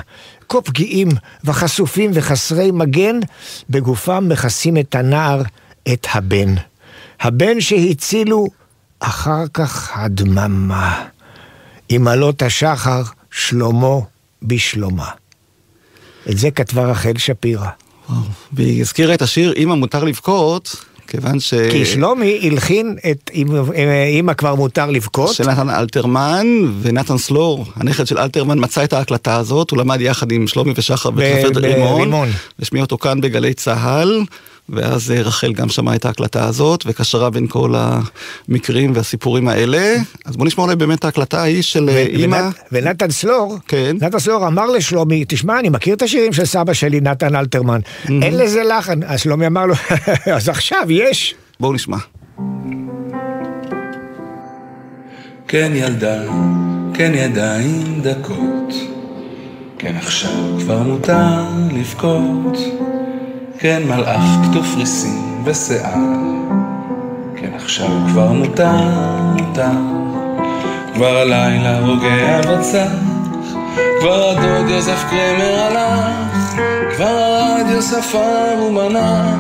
כה 0.49 0.61
פגיעים 0.61 1.09
וחשופים 1.45 2.11
וחסרי 2.15 2.71
מגן, 2.71 3.21
בגופם 3.71 4.29
מכסים 4.29 4.77
את 4.77 4.95
הנער, 4.95 5.43
את 5.93 6.07
הבן. 6.15 6.55
הבן 7.21 7.61
שהצילו, 7.61 8.47
אחר 9.01 9.45
כך 9.55 9.91
הדממה. 9.95 11.05
עם 11.89 12.09
עלות 12.09 12.43
השחר, 12.43 13.03
שלמה 13.31 13.97
בשלומה. 14.43 15.11
את 16.31 16.39
זה 16.39 16.51
כתבה 16.51 16.85
רחל 16.85 17.19
שפירא. 17.19 17.69
והיא 18.53 18.81
הזכירה 18.81 19.15
את 19.15 19.23
השיר 19.23 19.55
"אמא 19.57 19.75
מותר 19.75 20.05
לבכות", 20.05 20.85
כיוון 21.13 21.41
ש... 21.41 21.55
כי 21.71 21.87
שלומי 21.87 22.41
הלחין 22.43 22.97
את 23.11 23.31
"אמא- 23.35 24.35
כבר 24.35 24.55
מותר 24.55 24.91
לבכות. 24.91 25.35
של 25.35 25.51
נתן 25.51 25.71
אלתרמן, 25.71 26.47
ונתן 26.83 27.19
סלור, 27.19 27.65
הנכד 27.77 28.07
של 28.07 28.19
אלתרמן, 28.19 28.59
מצא 28.61 28.85
את 28.85 28.93
ההקלטה 28.93 29.37
הזאת, 29.37 29.71
הוא 29.71 29.79
למד 29.79 30.01
יחד 30.01 30.33
עם 30.33 30.47
שלומי 30.47 30.73
ושחר 30.77 31.11
בקפה 31.11 31.51
ב- 31.51 31.57
רימון. 31.57 32.29
השמיע 32.63 32.83
אותו 32.83 32.99
כאן 32.99 33.21
בגלי 33.21 33.55
צה"ל, 33.55 34.21
ואז 34.73 35.11
אה, 35.11 35.23
רחל 35.23 35.53
גם 35.53 35.69
שמעה 35.69 35.95
את 35.95 36.05
ההקלטה 36.05 36.45
הזאת, 36.45 36.85
וקשרה 36.87 37.31
בין 37.31 37.47
כל 37.47 37.75
המקרים 38.49 38.93
והסיפורים 38.95 39.49
האלה. 39.49 39.97
אז 40.25 40.37
בוא 40.37 40.47
נשמע 40.47 40.65
אולי 40.65 40.77
באמת 40.77 40.99
את 40.99 41.05
ההקלטה 41.05 41.41
ההיא 41.41 41.63
של 41.63 41.89
אה, 41.89 41.99
אימא. 42.09 42.37
ונת- 42.37 42.55
ונתן 42.73 43.11
סלור, 43.11 43.59
כן. 43.69 43.97
נתן 44.01 44.19
סלור 44.19 44.47
אמר 44.47 44.67
לשלומי, 44.71 45.25
תשמע, 45.29 45.59
אני 45.61 45.69
מכיר 45.69 45.95
את 45.95 46.03
השירים 46.03 46.33
של 46.33 46.45
סבא 46.45 46.73
שלי, 46.73 47.01
נתן 47.01 47.37
אלתרמן, 47.37 47.81
אין 48.09 48.39
לזה 48.39 48.63
לחן. 48.63 49.01
אז 49.07 49.21
שלומי 49.21 49.47
אמר 49.47 49.67
לו, 49.67 49.75
אז 50.37 50.49
עכשיו 50.49 50.83
יש. 50.91 51.35
בואו 51.61 51.73
נשמע. 51.73 51.97
כן 55.49 55.73
ילדה, 55.75 56.23
כן 56.95 57.13
ידיים 57.15 58.01
דקות, 58.03 58.75
כן 59.79 59.97
עכשיו 59.97 60.31
כבר 60.61 60.83
מותר 60.83 61.45
לבכות, 61.75 62.59
כן 63.63 63.83
מלאך 63.87 64.21
כתוב 64.43 64.75
ריסים 64.77 65.43
ושיער, 65.45 65.95
כן 67.37 67.51
עכשיו 67.55 67.89
כבר 68.09 68.33
מותר, 68.33 68.77
מותר, 69.37 69.71
כבר 70.95 71.17
הלילה 71.17 71.81
רוגע 71.81 72.41
בצח, 72.41 72.93
כבר 74.01 74.29
הדוד 74.29 74.71
יוסף 74.71 75.05
קרמר 75.11 75.61
הלך, 75.61 76.57
כבר 76.97 77.07
הרדיו 77.07 77.83
ספר 77.83 78.63
ומנה, 78.63 79.37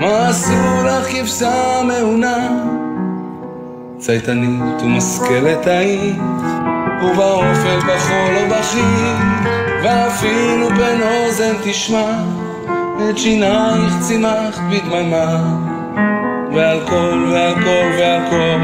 מה 0.00 0.28
עשו 0.28 0.84
לך 0.84 1.12
כבשה 1.12 1.82
מעונה? 1.84 2.48
צייתנית 3.98 4.82
ומשכלת 4.82 5.66
היית, 5.66 6.16
ובאופל 7.02 7.78
בחול 7.78 8.36
או 8.36 8.48
בחיל, 8.50 9.14
ואפילו 9.82 10.68
פן 10.68 11.00
אוזן 11.02 11.54
תשמע, 11.64 12.12
את 12.98 13.18
שינייך 13.18 13.94
צימחת 14.00 14.60
בדממה. 14.70 15.58
ועל 16.54 16.80
כל 16.88 17.28
ועל 17.32 17.54
כל 17.54 17.90
ועל 17.98 18.20
כל, 18.30 18.60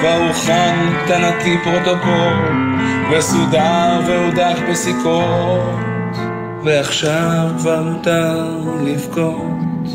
כבר 0.00 0.22
הוכן 0.28 0.76
קטנתי 1.04 1.58
פרוטוקול, 1.64 2.66
וסודר 3.10 4.00
והודק 4.06 4.56
בסיכות, 4.70 5.80
ועכשיו 6.64 7.50
כבר 7.58 7.82
מותר 7.82 8.60
לבכות 8.84 9.90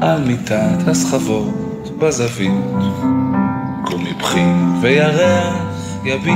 על 0.00 0.24
מיטת 0.24 0.88
הסחבות 0.88 1.98
בזווית. 1.98 2.52
קומי 3.84 4.12
בכי 4.18 4.44
וירח 4.80 5.54
יביט, 6.04 6.34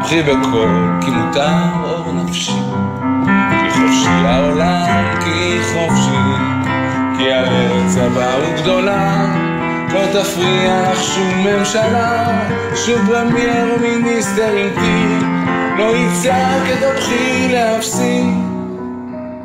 בכי 0.00 0.22
בקול 0.22 1.00
כי 1.00 1.10
מותר 1.10 1.58
אור 1.84 2.12
נפשי, 2.12 2.63
חופשי 3.84 4.08
העולם 4.08 5.04
כי 5.24 5.58
חופשי, 5.62 6.44
כי 7.18 7.32
הארץ 7.32 7.96
הבאה 7.96 8.34
הוא 8.34 8.54
גדולה, 8.62 9.26
לא 9.92 10.00
תפריע 10.12 10.92
לך 10.92 11.02
שום 11.02 11.46
ממשלה, 11.46 12.40
שום 12.74 13.06
premier 13.06 13.76
minister 13.80 14.68
ותיק, 14.74 15.26
לא 15.78 15.96
יצעק 15.96 16.62
את 16.78 16.82
הבכי 16.82 17.48
להפסיק, 17.52 18.24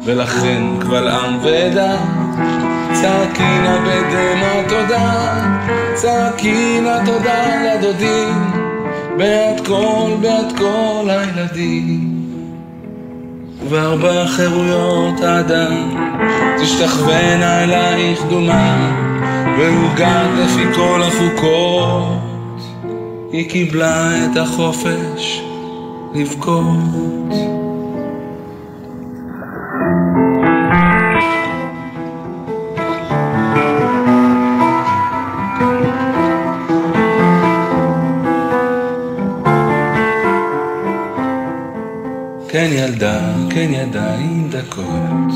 ולכן 0.06 0.64
קבל 0.80 1.08
עם 1.08 1.38
ועדה 1.44 1.98
צעקי 2.94 3.60
נא 3.64 3.78
בדמע 3.80 4.70
תודה, 4.70 5.34
צעקי 5.94 6.82
נא 6.82 7.06
תודה 7.06 7.46
לדודים, 7.64 8.52
בעד 9.18 9.68
כל, 9.68 10.12
בעד 10.22 10.58
כל 10.58 11.10
הילדים. 11.10 12.29
וארבע 13.70 14.28
חירויות 14.28 15.22
האדם 15.22 15.96
תשתחוונה 16.62 17.64
אלייך 17.64 18.24
דומה, 18.30 18.92
והוגת 19.58 20.30
לפי 20.38 20.74
כל 20.76 21.02
החוקות, 21.04 22.62
היא 23.32 23.50
קיבלה 23.50 24.26
את 24.26 24.38
החופש 24.38 25.42
לבכות. 26.16 27.34
כן 42.52 42.70
ילדה, 42.72 43.39
כן 43.50 43.74
ידיים 43.74 44.50
דקות, 44.50 45.34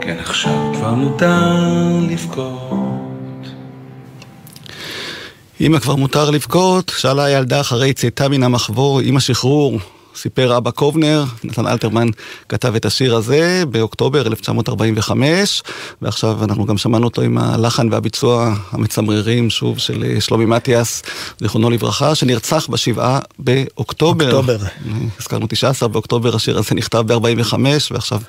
כן 0.00 0.16
עכשיו 0.18 0.72
כבר 0.74 0.94
מותר 0.94 1.56
לבכות. 2.10 3.46
אמא 5.60 5.78
כבר 5.78 5.96
מותר 5.96 6.30
לבכות, 6.30 6.92
שאלה 6.96 7.24
הילדה 7.24 7.60
אחרי 7.60 7.92
צאתה 7.92 8.28
מן 8.28 8.42
המחבור 8.42 9.00
עם 9.00 9.16
השחרור. 9.16 9.78
סיפר 10.16 10.56
אבא 10.56 10.70
קובנר, 10.70 11.24
נתן 11.44 11.66
אלתרמן 11.66 12.08
כתב 12.48 12.74
את 12.74 12.84
השיר 12.84 13.16
הזה 13.16 13.62
באוקטובר 13.70 14.26
1945, 14.26 15.62
ועכשיו 16.02 16.44
אנחנו 16.44 16.66
גם 16.66 16.78
שמענו 16.78 17.04
אותו 17.04 17.22
עם 17.22 17.38
הלחן 17.38 17.92
והביצוע 17.92 18.54
המצמררים, 18.70 19.50
שוב, 19.50 19.78
של 19.78 20.04
אה, 20.04 20.20
שלומי 20.20 20.44
מתיאס, 20.44 21.02
זיכרונו 21.40 21.70
לברכה, 21.70 22.14
שנרצח 22.14 22.66
בשבעה 22.70 23.20
באוקטובר. 23.38 24.24
אוקטובר. 24.24 24.58
הזכרנו 25.20 25.46
19 25.48 25.88
באוקטובר, 25.88 26.36
השיר 26.36 26.58
הזה 26.58 26.74
נכתב 26.74 27.12
ב-45, 27.12 27.54
ועכשיו 27.90 28.20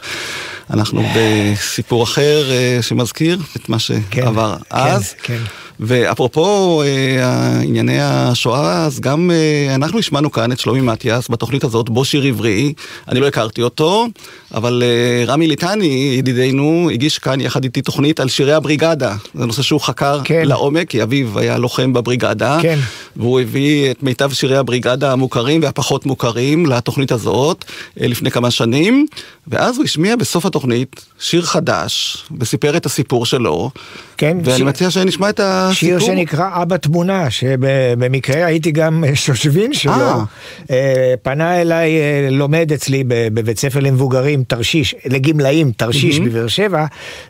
אנחנו 0.69 1.03
בסיפור 1.15 2.03
אחר 2.03 2.51
אה, 2.51 2.79
שמזכיר 2.81 3.39
את 3.55 3.69
מה 3.69 3.79
שעבר 3.79 4.55
כן, 4.57 4.63
אז. 4.69 5.13
כן. 5.23 5.41
ואפרופו 5.79 6.81
אה, 6.85 7.59
ענייני 7.61 7.97
השואה, 8.01 8.85
אז 8.85 8.99
גם 8.99 9.31
אה, 9.31 9.75
אנחנו 9.75 9.99
השמענו 9.99 10.31
כאן 10.31 10.51
את 10.51 10.59
שלומי 10.59 10.81
מתיאס 10.81 11.27
בתוכנית 11.29 11.63
הזאת, 11.63 11.89
בו 11.89 12.05
שיר 12.05 12.23
עברי. 12.23 12.73
אני 13.07 13.19
לא 13.19 13.27
הכרתי 13.27 13.61
אותו, 13.61 14.07
אבל 14.53 14.83
אה, 14.85 15.25
רמי 15.33 15.47
ליטני, 15.47 16.15
ידידנו, 16.19 16.89
הגיש 16.93 17.19
כאן 17.19 17.41
יחד 17.41 17.63
איתי 17.63 17.81
תוכנית 17.81 18.19
על 18.19 18.29
שירי 18.29 18.53
הבריגדה. 18.53 19.15
זה 19.35 19.45
נושא 19.45 19.61
שהוא 19.61 19.81
חקר 19.81 20.21
כן. 20.23 20.41
לעומק, 20.45 20.89
כי 20.89 21.03
אביו 21.03 21.39
היה 21.39 21.57
לוחם 21.57 21.93
בבריגדה. 21.93 22.59
כן. 22.61 22.79
והוא 23.15 23.39
הביא 23.39 23.91
את 23.91 24.03
מיטב 24.03 24.33
שירי 24.33 24.57
הבריגדה 24.57 25.11
המוכרים 25.11 25.61
והפחות 25.63 26.05
מוכרים 26.05 26.65
לתוכנית 26.65 27.11
הזאת 27.11 27.65
אה, 28.01 28.07
לפני 28.07 28.31
כמה 28.31 28.51
שנים, 28.51 29.05
ואז 29.47 29.77
הוא 29.77 29.83
השמיע 29.85 30.15
בסוף 30.15 30.45
התוכנית 30.45 31.05
שיר 31.19 31.41
חדש, 31.41 32.17
וסיפר 32.39 32.77
את 32.77 32.85
הסיפור 32.85 33.25
שלו. 33.25 33.69
כן, 34.17 34.37
ואני 34.43 34.57
שיר- 34.57 34.65
מציע 34.65 34.89
שנשמע 34.91 35.29
את 35.29 35.39
הסיפור. 35.43 35.66
שיר 35.73 35.99
שנקרא 35.99 36.49
אבא 36.61 36.77
תמונה, 36.77 37.29
שבמקרה 37.29 38.45
הייתי 38.45 38.71
גם 38.71 39.03
שושבין 39.13 39.73
שלו. 39.73 39.91
אה. 39.91 40.23
אה, 40.71 41.13
פנה 41.21 41.61
אליי 41.61 41.97
אה, 41.97 42.27
לומד 42.31 42.71
אצלי 42.73 43.03
בבית 43.07 43.59
ספר 43.59 43.79
למבוגרים, 43.79 44.43
תרשיש, 44.43 44.95
לגמלאים, 45.05 45.71
תרשיש 45.71 46.19
מהמם. 46.19 46.31
בבאר 46.31 46.47
שבע, 46.47 46.85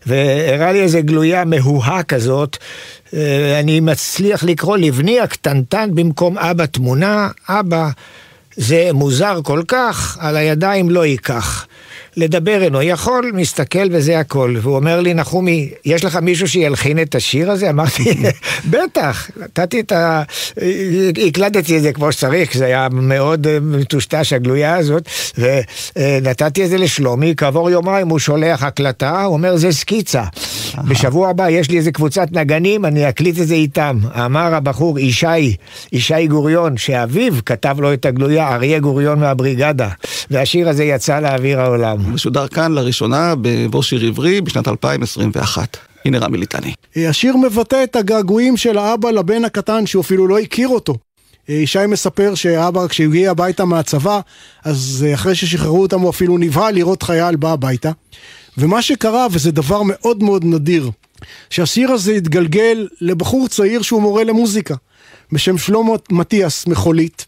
והראה 0.06 0.72
לי 0.72 0.82
איזה 0.82 1.02
גלויה 1.02 1.46
מהוהה 1.46 2.04
כזאת. 2.04 2.58
אה, 3.14 3.60
אני 3.60 3.80
מצליח 3.80 4.44
לקרוא 4.44 4.78
לבני 4.78 5.20
הקטנטן 5.20 5.90
במקום 5.94 6.38
אבא 6.38 6.66
תמונה, 6.66 7.30
אבא 7.50 7.90
זה 8.56 8.90
מוזר 8.94 9.40
כל 9.44 9.62
כך, 9.68 10.18
על 10.20 10.38
הידיים 10.38 10.90
לא 10.90 11.06
ייקח. 11.06 11.68
לדבר 12.18 12.64
אינו 12.64 12.82
יכול, 12.82 13.32
מסתכל 13.34 13.88
וזה 13.92 14.20
הכל. 14.20 14.56
והוא 14.62 14.76
אומר 14.76 15.02
לי, 15.02 15.14
נחומי, 15.14 15.70
יש 15.86 16.06
לך 16.06 16.16
מישהו 16.16 16.48
שילחין 16.48 17.02
את 17.02 17.16
השיר 17.16 17.52
הזה? 17.52 17.70
אמרתי, 17.70 18.04
בטח, 18.72 19.30
נתתי 19.38 19.80
את 19.80 19.92
ה... 19.92 20.24
הקלטתי 21.28 21.78
את 21.78 21.82
זה 21.82 21.94
כמו 21.94 22.12
שצריך, 22.12 22.58
זה 22.58 22.66
היה 22.66 22.88
מאוד 22.92 23.48
אה, 23.48 23.58
מטושטש 23.62 24.34
הגלויה 24.34 24.76
הזאת, 24.76 25.10
ונתתי 25.38 26.66
את 26.66 26.70
זה 26.70 26.78
לשלומי, 26.78 27.34
כעבור 27.38 27.70
יומיים 27.70 28.10
הוא 28.10 28.20
שולח 28.20 28.64
הקלטה, 28.64 29.24
הוא 29.24 29.34
אומר, 29.34 29.58
זה 29.58 29.72
סקיצה. 29.72 30.24
בשבוע 30.88 31.30
הבא 31.30 31.50
יש 31.50 31.70
לי 31.70 31.78
איזה 31.78 31.92
קבוצת 31.92 32.28
נגנים, 32.32 32.86
אני 32.86 33.10
אקליט 33.10 33.40
את 33.40 33.48
זה 33.48 33.54
איתם. 33.54 34.00
אמר 34.26 34.56
הבחור, 34.56 35.00
ישי, 35.00 35.56
ישי 35.92 36.28
גוריון, 36.28 36.78
שאביו 36.78 37.34
כתב 37.46 37.78
לו 37.80 37.94
את 37.94 38.06
הגלויה, 38.06 38.56
אריה 38.56 38.80
גוריון 38.80 39.20
מהבריגדה, 39.20 39.90
והשיר 40.32 40.70
הזה 40.70 40.84
יצא 40.84 41.20
לאוויר 41.20 41.62
העולם. 41.62 42.07
משודר 42.08 42.48
כאן 42.48 42.72
לראשונה 42.72 43.34
בבוא 43.42 43.82
שיר 43.82 44.06
עברי 44.06 44.42
בשנת 44.42 44.68
2021. 44.68 45.78
הנה 46.06 46.20
רמי 46.20 46.38
ליטני. 46.38 46.74
אה, 46.98 47.10
השיר 47.10 47.38
מבטא 47.38 47.84
את 47.84 47.96
הגעגועים 47.96 48.58
של 48.58 48.78
האבא 48.78 49.12
לבן 49.12 49.46
הקטן 49.46 49.86
שהוא 49.86 50.02
אפילו 50.02 50.28
לא 50.28 50.40
הכיר 50.40 50.68
אותו. 50.68 50.96
אה, 51.50 51.56
ישי 51.56 51.80
מספר 51.88 52.36
שאבא 52.36 52.88
כשהוא 52.88 53.08
הגיע 53.08 53.32
הביתה 53.32 53.66
מהצבא, 53.66 54.20
אז 54.64 55.06
אה, 55.08 55.14
אחרי 55.14 55.36
ששחררו 55.36 55.82
אותם 55.82 56.00
הוא 56.00 56.10
אפילו 56.10 56.38
נבהל 56.38 56.76
לראות 56.76 57.04
חייל 57.04 57.36
בא 57.36 57.52
הביתה. 57.52 57.92
ומה 58.58 58.82
שקרה, 58.82 59.28
וזה 59.32 59.52
דבר 59.52 59.82
מאוד 59.86 60.24
מאוד 60.24 60.46
נדיר, 60.46 60.92
שהשיר 61.50 61.92
הזה 61.92 62.12
התגלגל 62.12 62.88
לבחור 63.02 63.48
צעיר 63.48 63.82
שהוא 63.82 64.02
מורה 64.02 64.24
למוזיקה, 64.24 64.76
בשם 65.32 65.58
שלמה 65.58 65.94
מטיאס 66.12 66.68
מחולית. 66.68 67.26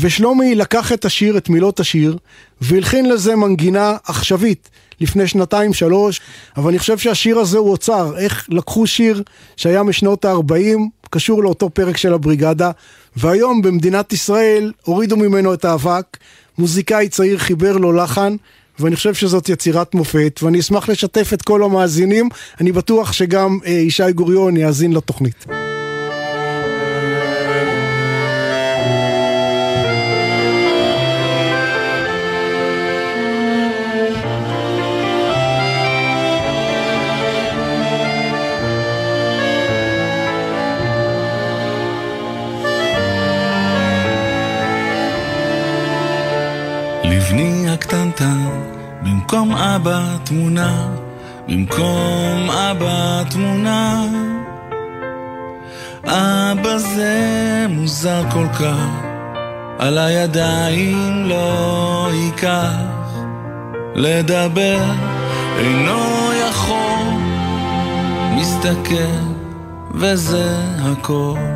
ושלומי 0.00 0.54
לקח 0.54 0.92
את 0.92 1.04
השיר, 1.04 1.38
את 1.38 1.48
מילות 1.48 1.80
השיר, 1.80 2.16
והלחין 2.60 3.08
לזה 3.08 3.36
מנגינה 3.36 3.96
עכשווית 4.06 4.70
לפני 5.00 5.26
שנתיים 5.26 5.74
שלוש, 5.74 6.20
אבל 6.56 6.68
אני 6.68 6.78
חושב 6.78 6.98
שהשיר 6.98 7.38
הזה 7.38 7.58
הוא 7.58 7.70
אוצר, 7.70 8.18
איך 8.18 8.46
לקחו 8.48 8.86
שיר 8.86 9.22
שהיה 9.56 9.82
משנות 9.82 10.24
ה-40, 10.24 10.78
קשור 11.10 11.42
לאותו 11.42 11.70
פרק 11.70 11.96
של 11.96 12.14
הבריגדה, 12.14 12.70
והיום 13.16 13.62
במדינת 13.62 14.12
ישראל 14.12 14.72
הורידו 14.84 15.16
ממנו 15.16 15.54
את 15.54 15.64
האבק, 15.64 16.16
מוזיקאי 16.58 17.08
צעיר 17.08 17.38
חיבר 17.38 17.76
לו 17.76 17.92
לחן, 17.92 18.36
ואני 18.78 18.96
חושב 18.96 19.14
שזאת 19.14 19.48
יצירת 19.48 19.94
מופת, 19.94 20.40
ואני 20.42 20.60
אשמח 20.60 20.88
לשתף 20.88 21.30
את 21.32 21.42
כל 21.42 21.62
המאזינים, 21.62 22.28
אני 22.60 22.72
בטוח 22.72 23.12
שגם 23.12 23.58
אה, 23.66 23.70
ישי 23.70 24.12
גוריון 24.12 24.56
יאזין 24.56 24.92
לתוכנית. 24.92 25.65
הקטנטן, 48.16 48.48
במקום 49.02 49.52
אבא 49.52 50.16
תמונה, 50.24 50.88
במקום 51.48 52.50
אבא 52.50 53.22
תמונה. 53.30 54.04
אבא 56.04 56.78
זה 56.78 57.66
מוזר 57.68 58.22
כל 58.30 58.46
כך, 58.48 59.04
על 59.78 59.98
הידיים 59.98 61.26
לא 61.28 62.08
ייקח. 62.12 62.70
לדבר 63.94 64.80
אינו 65.58 66.32
יכול, 66.48 67.12
מסתכל, 68.36 69.16
וזה 69.94 70.56
הכל. 70.82 71.55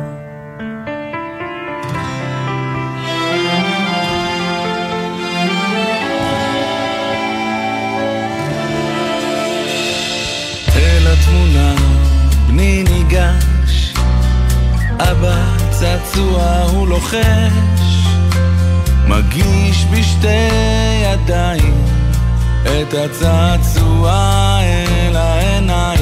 צעצוע 16.11 16.63
הוא 16.71 16.87
לוחש, 16.87 18.05
מגיש 19.07 19.85
בשתי 19.91 20.49
ידיים 21.03 21.85
את 22.63 22.93
הצעצוע 22.93 24.11
אל 24.61 25.15
העיניים, 25.15 26.00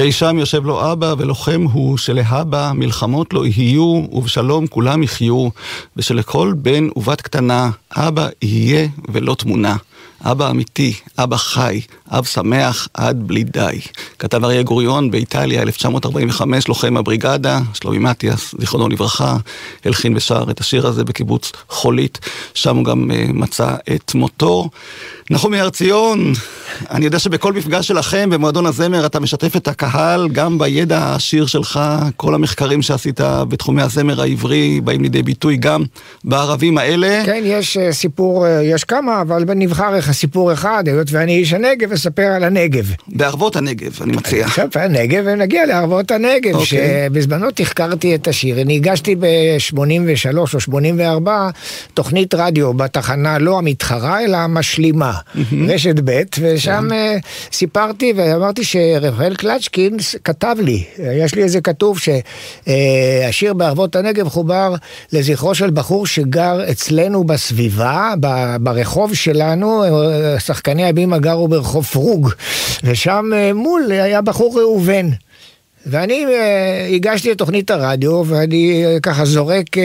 באי 0.00 0.12
שם 0.12 0.38
יושב 0.38 0.66
לו 0.66 0.92
אבא, 0.92 1.14
ולוחם 1.18 1.66
הוא 1.72 1.98
שלהבא 1.98 2.72
מלחמות 2.74 3.34
לא 3.34 3.46
יהיו, 3.46 4.02
ובשלום 4.12 4.66
כולם 4.66 5.02
יחיו, 5.02 5.48
ושלכל 5.96 6.52
בן 6.56 6.88
ובת 6.96 7.20
קטנה, 7.20 7.70
אבא 7.96 8.28
יהיה 8.42 8.88
ולא 9.08 9.34
תמונה. 9.34 9.76
אבא 10.24 10.50
אמיתי, 10.50 10.94
אבא 11.18 11.36
חי, 11.36 11.80
אב 12.10 12.24
שמח 12.24 12.88
עד 12.94 13.28
בלי 13.28 13.44
די. 13.44 13.80
כתב 14.18 14.44
אריה 14.44 14.62
גוריון 14.62 15.10
באיטליה, 15.10 15.62
1945, 15.62 16.68
לוחם 16.68 16.96
הבריגדה, 16.96 17.60
שלומי 17.74 17.98
מטיאס, 17.98 18.54
זיכרונו 18.58 18.88
לברכה, 18.88 19.36
הלחין 19.84 20.16
ושר 20.16 20.44
את 20.50 20.60
השיר 20.60 20.86
הזה 20.86 21.04
בקיבוץ 21.04 21.52
חולית, 21.68 22.18
שם 22.54 22.76
הוא 22.76 22.84
גם 22.84 23.10
uh, 23.10 23.32
מצא 23.32 23.74
את 23.94 24.14
מותו. 24.14 24.68
נחומי 25.30 25.60
הר 25.60 25.70
ציון, 25.70 26.32
אני 26.90 27.04
יודע 27.04 27.18
שבכל 27.18 27.52
מפגש 27.52 27.88
שלכם 27.88 28.30
במועדון 28.30 28.66
הזמר 28.66 29.06
אתה 29.06 29.20
משתף 29.20 29.56
את 29.56 29.68
הקהל 29.68 30.28
גם 30.28 30.58
בידע 30.58 30.98
העשיר 30.98 31.46
שלך, 31.46 31.80
כל 32.16 32.34
המחקרים 32.34 32.82
שעשית 32.82 33.20
בתחומי 33.22 33.82
הזמר 33.82 34.20
העברי 34.20 34.80
באים 34.80 35.02
לידי 35.02 35.22
ביטוי 35.22 35.56
גם 35.56 35.84
בערבים 36.24 36.78
האלה. 36.78 37.22
כן, 37.26 37.42
יש 37.44 37.76
uh, 37.76 37.92
סיפור, 37.92 38.46
uh, 38.46 38.48
יש 38.64 38.84
כמה, 38.84 39.20
אבל 39.20 39.44
נבחר 39.56 39.89
לך 39.90 40.12
סיפור 40.12 40.52
אחד, 40.52 40.84
היות 40.86 41.08
ואני 41.12 41.36
איש 41.36 41.52
הנגב, 41.52 41.92
אספר 41.92 42.22
על 42.22 42.44
הנגב. 42.44 42.90
בערבות 43.08 43.56
הנגב, 43.56 44.02
אני 44.02 44.12
מציע. 44.12 44.46
עכשיו 44.46 44.68
הנגב, 44.74 45.22
ונגיע 45.26 45.66
לערבות 45.66 46.10
הנגב, 46.10 46.54
okay. 46.54 46.64
שבזמנו 46.64 47.50
תחקרתי 47.50 48.14
את 48.14 48.28
השיר. 48.28 48.60
אני 48.60 48.76
הגשתי 48.76 49.14
ב-83 49.14 50.38
או 50.38 50.60
84 50.60 51.50
תוכנית 51.94 52.34
רדיו 52.34 52.74
בתחנה 52.74 53.38
לא 53.38 53.58
המתחרה, 53.58 54.24
אלא 54.24 54.36
המשלימה. 54.36 55.12
רשת 55.68 55.94
ב', 56.04 56.22
ושם 56.40 56.88
כן. 56.90 57.18
סיפרתי 57.52 58.12
ואמרתי 58.16 58.64
שרפאל 58.64 59.34
קלצ'קין 59.34 59.96
כתב 60.24 60.56
לי, 60.60 60.84
יש 60.98 61.34
לי 61.34 61.42
איזה 61.42 61.60
כתוב 61.60 61.98
שהשיר 61.98 63.54
בערבות 63.54 63.96
הנגב 63.96 64.28
חובר 64.28 64.74
לזכרו 65.12 65.54
של 65.54 65.70
בחור 65.70 66.06
שגר 66.06 66.70
אצלנו 66.70 67.24
בסביבה, 67.24 68.14
ברחוב 68.60 69.14
שלנו, 69.14 69.79
שחקני 70.38 70.88
הבימה 70.88 71.18
גרו 71.18 71.48
ברחוב 71.48 71.84
פרוג, 71.84 72.30
ושם 72.84 73.30
מול 73.54 73.92
היה 73.92 74.20
בחור 74.20 74.60
ראובן. 74.60 75.10
ואני 75.86 76.24
uh, 76.26 76.94
הגשתי 76.94 77.32
את 77.32 77.38
תוכנית 77.38 77.70
הרדיו, 77.70 78.22
ואני 78.26 78.84
uh, 78.84 79.00
ככה 79.00 79.24
זורק 79.24 79.76
uh, 79.76 79.80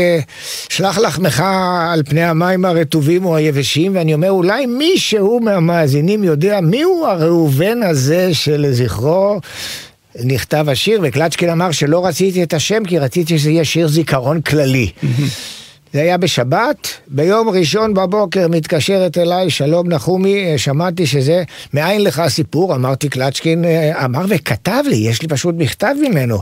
שלח 0.69 0.97
לחמך 0.97 1.43
על 1.91 2.03
פני 2.03 2.23
המים 2.23 2.65
הרטובים 2.65 3.25
או 3.25 3.35
היבשים, 3.35 3.95
ואני 3.95 4.13
אומר, 4.13 4.31
אולי 4.31 4.65
מישהו 4.65 5.39
מהמאזינים 5.39 6.23
יודע 6.23 6.59
מיהו 6.61 7.05
הראובן 7.05 7.83
הזה 7.83 8.33
שלזכרו 8.33 9.39
נכתב 10.23 10.65
השיר, 10.69 10.99
וקלצ'קין 11.03 11.49
אמר 11.49 11.71
שלא 11.71 12.05
רציתי 12.05 12.43
את 12.43 12.53
השם, 12.53 12.85
כי 12.85 12.99
רציתי 12.99 13.39
שזה 13.39 13.51
יהיה 13.51 13.65
שיר 13.65 13.87
זיכרון 13.87 14.41
כללי. 14.41 14.91
זה 15.95 16.01
היה 16.01 16.17
בשבת, 16.17 16.87
ביום 17.07 17.49
ראשון 17.49 17.93
בבוקר 17.93 18.47
מתקשרת 18.47 19.17
אליי, 19.17 19.49
שלום 19.49 19.87
נחומי, 19.89 20.45
אה, 20.45 20.57
שמעתי 20.57 21.07
שזה, 21.07 21.43
מאין 21.73 22.03
לך 22.03 22.19
הסיפור? 22.19 22.75
אמרתי 22.75 23.09
קלצ'קין, 23.09 23.65
אה, 23.65 24.05
אמר 24.05 24.25
וכתב 24.29 24.83
לי, 24.85 24.95
יש 24.95 25.21
לי 25.21 25.27
פשוט 25.27 25.55
מכתב 25.57 25.93
ממנו. 26.01 26.39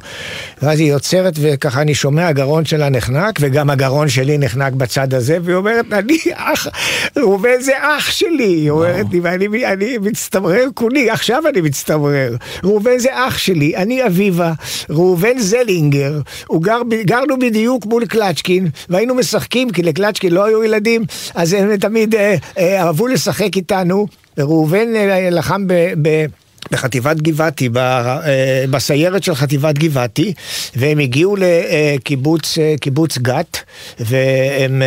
ואז 0.61 0.79
היא 0.79 0.91
יוצרת 0.91 1.33
וככה 1.41 1.81
אני 1.81 1.95
שומע 1.95 2.27
הגרון 2.27 2.65
שלה 2.65 2.89
נחנק, 2.89 3.39
וגם 3.41 3.69
הגרון 3.69 4.09
שלי 4.09 4.37
נחנק 4.37 4.73
בצד 4.73 5.13
הזה, 5.13 5.37
והיא 5.43 5.55
אומרת, 5.55 5.85
אני 5.91 6.17
אח, 6.33 6.67
ראובן 7.17 7.61
זה 7.61 7.73
אח 7.81 8.11
שלי, 8.11 8.43
היא 8.43 8.69
אומרת 8.69 9.05
לי, 9.11 9.19
ואני 9.19 9.65
אני 9.65 9.97
מצטמרר 9.97 10.65
כולי, 10.73 11.09
עכשיו 11.09 11.43
אני 11.49 11.61
מצטמרר. 11.61 12.35
ראובן 12.63 12.97
זה 12.97 13.09
אח 13.11 13.37
שלי, 13.37 13.75
אני 13.75 14.05
אביבה, 14.05 14.53
ראובן 14.89 15.39
זלינגר, 15.39 16.19
גר, 16.61 16.81
גרנו 17.03 17.39
בדיוק 17.39 17.85
מול 17.85 18.05
קלצ'קין, 18.05 18.67
והיינו 18.89 19.15
משחקים. 19.15 19.42
משחקים, 19.43 19.69
כי 19.69 19.83
לקלצ'קי 19.83 20.29
לא 20.29 20.45
היו 20.45 20.63
ילדים, 20.63 21.05
אז 21.35 21.53
הם 21.53 21.77
תמיד 21.77 22.15
אה, 22.15 22.35
אה, 22.57 22.83
אהבו 22.83 23.07
לשחק 23.07 23.55
איתנו. 23.55 24.07
ראובן 24.37 24.95
אה, 24.95 25.29
לחם 25.31 25.67
ב... 25.67 25.73
ב 26.01 26.25
בחטיבת 26.71 27.21
גבעתי, 27.21 27.69
אה, 27.77 28.65
בסיירת 28.69 29.23
של 29.23 29.35
חטיבת 29.35 29.77
גבעתי, 29.77 30.33
והם 30.75 30.99
הגיעו 30.99 31.35
לקיבוץ 31.37 32.57
קיבוץ 32.81 33.17
גת, 33.17 33.57
והם 33.99 34.81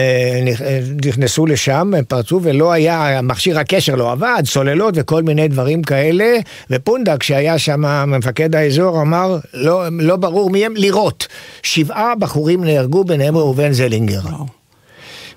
נכנסו 1.05 1.47
לשם, 1.47 1.93
הם 1.97 2.05
פרצו, 2.09 2.41
ולא 2.43 2.73
היה, 2.73 3.21
מכשיר 3.23 3.59
הקשר 3.59 3.95
לא 3.95 4.13
עבד, 4.13 4.43
סוללות 4.45 4.95
וכל 4.97 5.23
מיני 5.23 5.49
דברים 5.49 5.83
כאלה, 5.83 6.37
ופונדק, 6.71 7.23
שהיה 7.23 7.59
שם 7.59 8.09
מפקד 8.11 8.55
האזור, 8.55 9.03
אמר, 9.03 9.39
לא, 9.55 9.85
לא 9.93 10.17
ברור 10.17 10.51
מי 10.51 10.67
הם, 10.67 10.77
לירות. 10.77 11.27
שבעה 11.63 12.15
בחורים 12.15 12.65
נהרגו, 12.65 13.05
ביניהם 13.05 13.37
ראובן 13.37 13.73
זלינגר. 13.73 14.21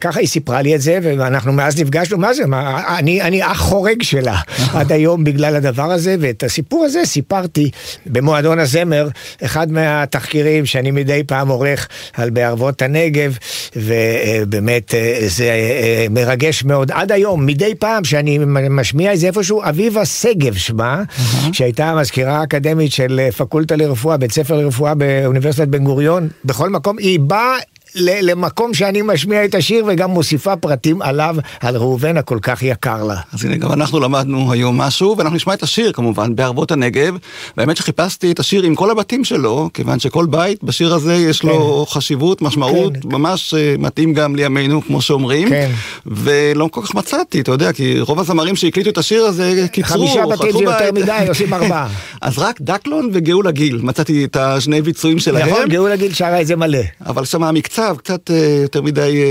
ככה 0.01 0.19
היא 0.19 0.27
סיפרה 0.27 0.61
לי 0.61 0.75
את 0.75 0.81
זה, 0.81 0.99
ואנחנו 1.03 1.53
מאז 1.53 1.81
נפגשנו, 1.81 2.17
מה 2.17 2.33
זה, 2.33 2.45
מה, 2.45 2.83
אני, 2.97 3.21
אני 3.21 3.43
אח 3.43 3.59
חורג 3.59 4.01
שלה 4.01 4.39
עד 4.77 4.91
היום 4.91 5.23
בגלל 5.23 5.55
הדבר 5.55 5.91
הזה, 5.91 6.15
ואת 6.19 6.43
הסיפור 6.43 6.85
הזה 6.85 7.01
סיפרתי 7.05 7.71
במועדון 8.05 8.59
הזמר, 8.59 9.07
אחד 9.45 9.71
מהתחקירים 9.71 10.65
שאני 10.65 10.91
מדי 10.91 11.23
פעם 11.27 11.47
עורך 11.47 11.87
על 12.13 12.29
בערבות 12.29 12.81
הנגב, 12.81 13.37
ובאמת 13.75 14.93
אה, 14.95 15.19
זה 15.27 15.43
אה, 15.43 16.05
מרגש 16.09 16.63
מאוד. 16.63 16.91
עד 16.91 17.11
היום, 17.11 17.45
מדי 17.45 17.75
פעם 17.75 18.03
שאני 18.03 18.39
משמיע 18.69 19.13
את 19.13 19.19
זה 19.19 19.27
איפשהו, 19.27 19.63
אביבה 19.63 20.05
שגב 20.05 20.53
שמה, 20.53 21.03
שהייתה 21.51 21.89
המזכירה 21.89 22.39
האקדמית 22.39 22.91
של 22.91 23.21
פקולטה 23.37 23.75
לרפואה, 23.75 24.17
בית 24.17 24.31
ספר 24.31 24.57
לרפואה 24.57 24.95
באוניברסיטת 24.95 25.67
בן 25.67 25.83
גוריון, 25.83 26.27
בכל 26.45 26.69
מקום, 26.69 26.97
היא 26.97 27.19
באה 27.19 27.57
למקום 27.95 28.73
שאני 28.73 29.01
משמיע 29.01 29.45
את 29.45 29.55
השיר 29.55 29.85
וגם 29.87 30.11
מוסיפה 30.11 30.55
פרטים 30.55 31.01
עליו, 31.01 31.35
על 31.59 31.77
ראובן 31.77 32.17
הכל 32.17 32.39
כך 32.41 32.63
יקר 32.63 33.03
לה. 33.03 33.15
אז 33.33 33.45
הנה, 33.45 33.57
גם 33.57 33.71
אנחנו 33.71 33.99
למדנו 33.99 34.51
היום 34.51 34.77
משהו, 34.77 35.15
ואנחנו 35.17 35.35
נשמע 35.35 35.53
את 35.53 35.63
השיר 35.63 35.91
כמובן, 35.91 36.35
בערבות 36.35 36.71
הנגב. 36.71 37.17
והאמת 37.57 37.77
שחיפשתי 37.77 38.31
את 38.31 38.39
השיר 38.39 38.63
עם 38.63 38.75
כל 38.75 38.91
הבתים 38.91 39.23
שלו, 39.23 39.69
כיוון 39.73 39.99
שכל 39.99 40.25
בית 40.25 40.63
בשיר 40.63 40.93
הזה 40.93 41.15
יש 41.15 41.43
לו 41.43 41.85
כן. 41.87 41.93
חשיבות, 41.93 42.41
משמעות, 42.41 42.93
כן. 42.93 43.09
ממש 43.11 43.53
אה, 43.53 43.75
מתאים 43.79 44.13
גם 44.13 44.35
לימינו, 44.35 44.81
כמו 44.81 45.01
שאומרים. 45.01 45.49
כן. 45.49 45.71
ולא 46.05 46.69
כל 46.71 46.81
כך 46.81 46.95
מצאתי, 46.95 47.41
אתה 47.41 47.51
יודע, 47.51 47.73
כי 47.73 47.99
רוב 47.99 48.19
הזמרים 48.19 48.55
שהקליטו 48.55 48.89
את 48.89 48.97
השיר 48.97 49.23
הזה 49.23 49.65
קיצרו, 49.71 50.07
חמישה 50.07 50.25
בתים 50.25 50.51
זה 50.57 50.63
יותר 50.63 50.91
מדי, 50.93 51.25
עושים 51.27 51.53
ארבעה. 51.53 51.87
אז 52.21 52.39
רק 52.39 52.61
דקלון 52.61 53.09
וגאולה 53.13 53.51
גיל, 53.51 53.79
מצאתי 53.83 54.25
את 54.25 54.35
השני 54.35 54.81
ביצועים 54.81 55.19
שלהם. 55.19 55.49
נכון, 55.49 55.67
גאולה 55.69 55.95
גיל 55.95 56.13
שרה 56.13 56.41
את 56.41 56.47
זה 56.47 56.55
מלא. 56.55 56.79
אבל 57.05 57.25
שם 57.25 57.43
המקצוע 57.43 57.78
מקצב, 57.79 57.97
קצת 57.97 58.29
uh, 58.29 58.33
יותר 58.61 58.81
מדי, 58.81 59.23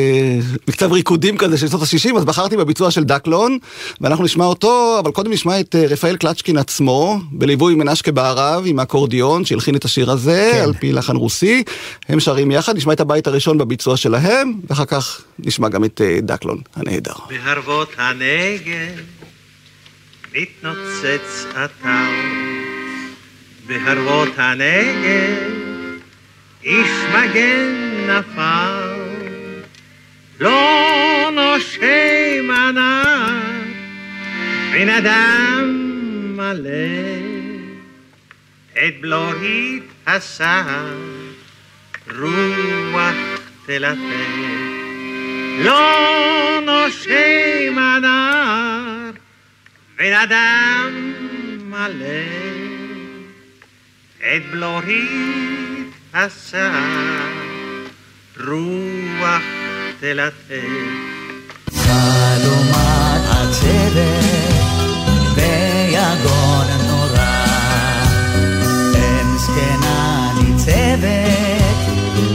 uh, 0.43 0.59
מקצב 0.69 0.93
ריקודים 0.93 1.37
כזה 1.37 1.59
של 1.59 1.69
שנות 1.69 1.83
ה-60, 1.83 2.17
אז 2.17 2.25
בחרתי 2.25 2.57
בביצוע 2.57 2.91
של 2.91 3.05
דקלון, 3.05 3.59
ואנחנו 4.01 4.25
נשמע 4.25 4.45
אותו, 4.45 4.97
אבל 4.99 5.11
קודם 5.11 5.33
נשמע 5.33 5.61
את 5.61 5.75
uh, 5.75 5.93
רפאל 5.93 6.17
קלצ'קין 6.17 6.59
עצמו, 6.59 7.19
בליווי 7.33 7.75
מנשקה 7.75 8.13
בערב, 8.13 8.63
עם 8.67 8.79
האקורדיון, 8.79 9.45
שהלחין 9.45 9.77
את 9.77 9.85
השיר 9.85 10.11
הזה, 10.11 10.51
כן. 10.53 10.61
על 10.63 10.73
פי 10.73 10.93
לחן 10.93 11.17
רוסי. 11.17 11.63
הם 12.09 12.21
שרים 12.21 12.51
יחד, 12.51 12.77
נשמע 12.77 12.93
את 12.93 13.01
הבית 13.01 13.27
הראשון 13.27 13.59
בביצוע 13.59 13.97
שלהם, 13.97 14.53
ואחר 14.71 14.85
כך 14.85 15.23
נשמע 15.39 15.69
גם 15.69 15.85
את 15.85 16.01
uh, 16.01 16.21
דקלון 16.25 16.59
הנהדר. 16.77 17.15
בהרוות 17.29 17.93
הנגב 17.99 19.01
מתנוצץ 20.35 21.47
הטאו, 21.55 21.89
בהרוות 23.67 24.29
הנגב 24.37 25.78
איש 26.69 26.91
מגן 27.15 27.73
נפל, 28.11 28.95
לא 30.41 31.31
נושם 31.33 32.51
ענק, 32.51 33.77
בן 34.73 34.89
אדם 34.89 35.65
מלא, 36.37 36.71
את 38.73 39.01
בלורית 39.01 39.83
הסר, 40.07 40.97
רוח 42.19 43.15
תלטף. 43.67 43.99
לא 45.65 46.61
נושם 46.67 47.79
ענק, 47.79 49.21
בן 49.97 50.13
אדם 50.13 51.13
מלא, 51.71 52.29
את 54.19 54.43
בלורית 54.51 55.78
הסעה, 56.15 57.29
רוח 58.41 59.43
תלטף. 60.01 61.09
חלומת 61.75 63.23
עצרת 63.31 64.25
ביגון 65.35 66.67
נורא, 66.87 67.45
אין 68.95 69.39
זקנה 69.39 70.33
ניצבת 70.43 71.79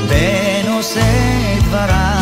ונושא 0.07 1.01
דברה 1.59 2.12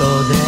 מול 0.00 0.08
שודד 0.08 0.39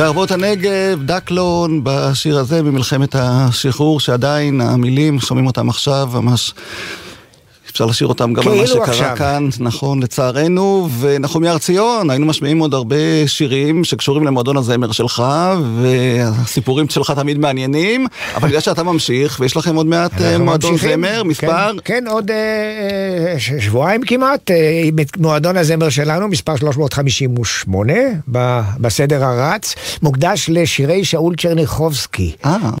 בערבות 0.00 0.30
הנגב, 0.30 1.02
דקלון, 1.02 1.80
בשיר 1.82 2.38
הזה 2.38 2.62
ממלחמת 2.62 3.14
השחרור, 3.18 4.00
שעדיין 4.00 4.60
המילים, 4.60 5.20
שומעים 5.20 5.46
אותם 5.46 5.68
עכשיו, 5.68 6.08
ממש... 6.14 6.54
אפשר 7.70 7.86
לשיר 7.86 8.06
אותם 8.06 8.32
גם 8.32 8.42
על 8.42 8.48
מה 8.48 8.64
כאילו 8.64 8.66
שקרה 8.66 8.84
עכשיו. 8.84 9.14
כאן, 9.16 9.48
נכון, 9.60 10.02
לצערנו. 10.02 10.88
ונחומי 11.00 11.48
הר 11.48 11.58
ציון, 11.58 12.10
היינו 12.10 12.26
משמיעים 12.26 12.58
עוד 12.58 12.74
הרבה 12.74 12.96
שירים 13.26 13.84
שקשורים 13.84 14.24
למועדון 14.24 14.56
הזמר 14.56 14.92
שלך, 14.92 15.22
והסיפורים 15.80 16.88
שלך 16.88 17.10
תמיד 17.16 17.38
מעניינים, 17.38 18.06
אבל 18.36 18.48
בגלל 18.48 18.60
שאתה 18.60 18.82
ממשיך, 18.82 19.36
ויש 19.40 19.56
לכם 19.56 19.74
עוד 19.74 19.86
מעט 19.86 20.20
אה, 20.20 20.38
מועדון 20.38 20.72
ממשיכים. 20.72 20.90
זמר, 20.96 21.22
מספר... 21.24 21.72
כן, 21.72 21.76
כן 21.84 22.04
עוד 22.08 22.30
אה, 22.30 22.36
אה, 23.32 23.60
שבועיים 23.60 24.02
כמעט, 24.02 24.50
אה, 24.50 24.56
מועדון 25.18 25.56
הזמר 25.56 25.88
שלנו, 25.88 26.28
מספר 26.28 26.56
358, 26.56 27.92
ב- 28.32 28.60
בסדר 28.78 29.24
הרץ, 29.24 29.74
מוקדש 30.02 30.50
לשירי 30.52 31.04
שאול 31.04 31.34
צ'רניחובסקי. 31.36 32.32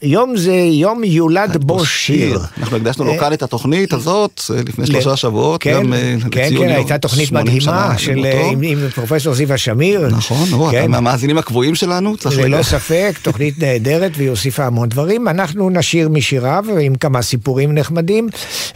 יום 0.02 0.36
זה 0.36 0.54
יום 0.54 1.04
יולד 1.04 1.64
בו 1.64 1.84
שיר. 1.84 2.40
אנחנו 2.58 2.76
הקדשנו 2.76 3.04
לו 3.04 3.12
אה, 3.12 3.18
כאן 3.18 3.32
את 3.32 3.42
התוכנית 3.42 3.92
הזאת, 3.92 4.40
אה, 4.54 4.62
לפני 4.82 5.02
שלושה 5.02 5.16
שבועות, 5.16 5.62
כן, 5.62 5.72
גם 5.72 5.92
אה, 5.92 6.16
כן, 6.30 6.44
לציון 6.44 6.68
כן, 6.68 6.74
הייתה 6.74 6.98
תוכנית 6.98 7.28
80 7.28 7.46
מדהימה 7.46 7.98
של, 7.98 8.12
למותו. 8.12 8.50
עם, 8.50 8.62
עם 8.62 8.78
פרופסור 8.94 9.34
זיווה 9.34 9.58
שמיר. 9.58 10.08
נכון, 10.08 10.48
נו, 10.50 10.70
אתה 10.70 10.78
כן. 10.78 10.90
מהמאזינים 10.90 11.38
הקבועים 11.38 11.74
שלנו, 11.74 12.16
צריך 12.16 12.38
ללא. 12.38 12.62
ספק, 12.62 13.18
תוכנית 13.22 13.58
נהדרת 13.58 14.12
והיא 14.16 14.30
הוסיפה 14.30 14.64
המון 14.64 14.88
דברים. 14.88 15.28
אנחנו 15.28 15.70
נשיר 15.70 16.08
משיריו 16.08 16.64
עם 16.80 16.94
כמה 16.94 17.22
סיפורים 17.22 17.74
נחמדים, 17.74 18.28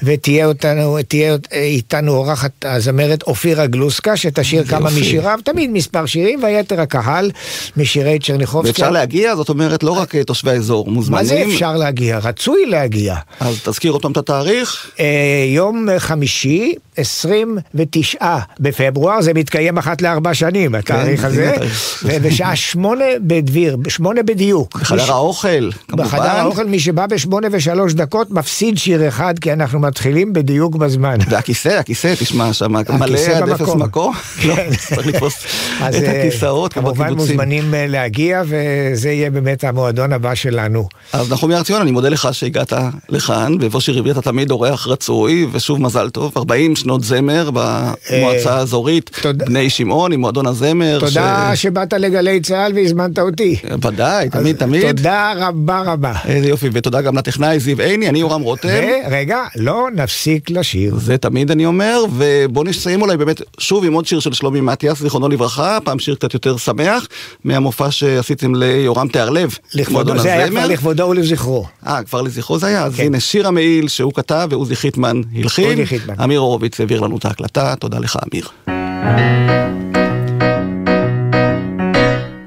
ותהיה 0.02 0.46
אותנו, 0.46 0.98
תהיה 1.08 1.36
איתנו 1.52 2.12
אורחת 2.12 2.52
הזמרת 2.64 3.22
אופירה 3.22 3.66
גלוסקה, 3.66 4.16
שתשיר 4.16 4.64
כמה. 4.64 4.90
משיריו, 5.00 5.38
תמיד 5.44 5.70
מספר 5.70 6.06
שירים, 6.06 6.42
והיתר 6.42 6.80
הקהל 6.80 7.30
משירי 7.76 8.18
צ'רניחובסקי. 8.18 8.68
ואפשר 8.68 8.90
להגיע, 8.90 9.36
זאת 9.36 9.48
אומרת, 9.48 9.82
לא 9.82 9.90
רק 9.90 10.14
אה, 10.14 10.24
תושבי 10.24 10.50
האזור 10.50 10.90
מוזמנים. 10.90 11.22
מה 11.22 11.24
זה 11.24 11.44
אפשר 11.46 11.76
להגיע? 11.76 12.18
רצוי 12.18 12.66
להגיע. 12.66 13.16
אז 13.40 13.60
תזכיר 13.64 13.92
אותם 13.92 14.12
את 14.12 14.16
התאריך. 14.16 14.90
אה, 15.00 15.06
יום 15.48 15.88
חמישי, 15.98 16.74
29 16.96 18.38
בפברואר, 18.60 19.22
זה 19.22 19.34
מתקיים 19.34 19.78
אחת 19.78 20.02
לארבע 20.02 20.34
שנים, 20.34 20.74
התאריך 20.74 21.20
כן, 21.20 21.26
הזה, 21.26 21.54
הנה, 21.56 21.66
ובשעה 22.04 22.56
שמונה 22.56 23.04
בדביר, 23.20 23.76
שמונה 23.88 24.22
בדיוק. 24.22 24.78
בחדר 24.80 25.12
האוכל, 25.12 25.70
כמובן. 25.88 26.04
בחדר 26.04 26.22
האוכל, 26.22 26.66
מי 26.66 26.80
שבא 26.80 27.06
בשמונה 27.06 27.48
ושלוש 27.50 27.94
דקות 27.94 28.30
מפסיד 28.30 28.78
שיר 28.78 29.08
אחד, 29.08 29.38
כי 29.38 29.52
אנחנו 29.52 29.80
מתחילים 29.80 30.32
בדיוק 30.32 30.76
בזמן. 30.76 31.18
והכיסא, 31.30 31.68
הכיסא, 31.68 32.14
תשמע 32.18 32.52
שם 32.52 32.72
מלא 32.72 33.18
עד 33.34 33.48
אפס 33.48 33.74
מקום. 33.74 34.14
לא, 34.44 34.54
צריך 34.88 35.06
לתפוס 35.06 35.44
את 35.88 35.94
אה, 35.94 36.20
הכיסאות, 36.20 36.72
כמו 36.72 36.82
כמובן 36.82 37.08
קיבוצים. 37.08 37.36
מוזמנים 37.36 37.74
אה, 37.74 37.86
להגיע, 37.86 38.42
וזה 38.46 39.10
יהיה 39.10 39.30
באמת 39.30 39.64
המועדון 39.64 40.12
הבא 40.12 40.34
שלנו. 40.34 40.88
אז 41.12 41.32
נחומי 41.32 41.54
הר 41.54 41.62
ציון, 41.62 41.80
אני 41.80 41.90
מודה 41.90 42.08
לך 42.08 42.28
שהגעת 42.32 42.72
לכאן, 43.08 43.52
ובו 43.60 43.80
שיר 43.80 43.98
עברי 43.98 44.10
אתה 44.10 44.22
תמיד 44.22 44.50
אורח 44.50 44.88
רצוי, 44.88 45.46
ושוב 45.52 45.80
מזל 45.84 46.10
טוב, 46.10 46.32
40 46.36 46.76
שנות 46.76 47.04
זמר 47.04 47.50
במועצה 47.52 48.54
האזורית 48.54 49.10
בני 49.36 49.70
שמעון 49.70 50.12
עם 50.12 50.20
מועדון 50.20 50.46
הזמר. 50.46 51.00
תודה 51.00 51.50
שבאת 51.54 51.92
לגלי 51.92 52.40
צה"ל 52.40 52.72
והזמנת 52.74 53.18
אותי. 53.18 53.56
ודאי, 53.82 54.30
תמיד, 54.30 54.56
תמיד. 54.56 54.86
תודה 54.86 55.32
רבה 55.36 55.82
רבה. 55.86 56.12
איזה 56.24 56.48
יופי, 56.48 56.68
ותודה 56.72 57.00
גם 57.00 57.18
לטכנאי 57.18 57.60
זיו 57.60 57.80
עיני, 57.80 58.08
אני 58.08 58.18
יורם 58.18 58.42
רותם. 58.42 58.68
רגע, 59.10 59.38
לא 59.56 59.88
נפסיק 59.94 60.50
לשיר. 60.50 60.96
זה 60.98 61.18
תמיד 61.18 61.50
אני 61.50 61.66
אומר, 61.66 62.04
ובואו 62.16 62.64
נסיים 62.64 63.02
אולי 63.02 63.16
באמת 63.16 63.40
שוב 63.58 63.84
עם 63.84 63.92
עוד 63.92 64.06
שיר 64.06 64.20
של 64.20 64.32
שלומי 64.32 64.60
מתיאס, 64.60 65.00
זיכרונו 65.00 65.28
לברכה, 65.28 65.78
פעם 65.84 65.98
שיר 65.98 66.14
קצת 66.14 66.34
יותר 66.34 66.56
שמח, 66.56 67.08
מהמופע 67.44 67.90
שעשיתם 67.90 68.54
ליורם 68.54 69.08
תיארלב. 69.08 69.58
לכבודו, 69.74 70.18
זה 70.18 70.32
היה. 70.32 70.48
כבר 70.48 70.66
לכבודו 70.66 71.08
ולזכרו. 71.08 71.66
אה, 71.86 72.02
כבר 72.02 72.22
לזכרו 72.22 72.58
זה 72.58 72.66
היה? 72.66 72.84
אז 72.84 72.94
כן. 72.96 73.04
הנה 73.04 73.20
שיר 73.20 73.48
המעיל 73.48 73.88
שהוא 73.88 74.12
כתב 74.12 74.48
ועוזי 74.50 74.76
חיטמן 74.76 75.20
הלחין. 75.36 75.73
חיטמן. 75.84 76.14
אמיר 76.24 76.40
הורוביץ 76.40 76.80
העביר 76.80 77.00
לנו 77.00 77.16
את 77.16 77.24
ההקלטה, 77.24 77.74
תודה 77.76 77.98
לך 77.98 78.16
אמיר. 78.32 78.48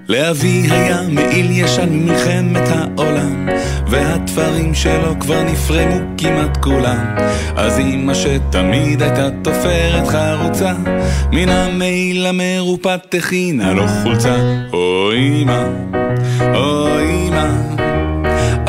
לאבי 0.09 0.67
היה 0.69 1.01
מעיל 1.09 1.51
ישן 1.51 1.89
ממלחמת 1.89 2.69
העולם 2.69 3.49
והתפרים 3.87 4.73
שלו 4.73 5.19
כבר 5.19 5.43
נפרמו 5.43 5.95
כמעט 6.17 6.57
כולם 6.57 7.15
אז 7.55 7.79
אמא 7.79 8.13
שתמיד 8.13 9.01
הייתה 9.01 9.29
תופרת 9.41 10.07
חרוצה 10.07 10.73
מן 11.31 11.49
המעיל 11.49 12.25
המרופט 12.25 13.15
הכינה 13.15 13.73
לו 13.73 13.83
חולצה 14.03 14.35
או 14.73 15.11
אמא, 15.15 15.63
או 16.55 16.87
אמא 16.99 17.47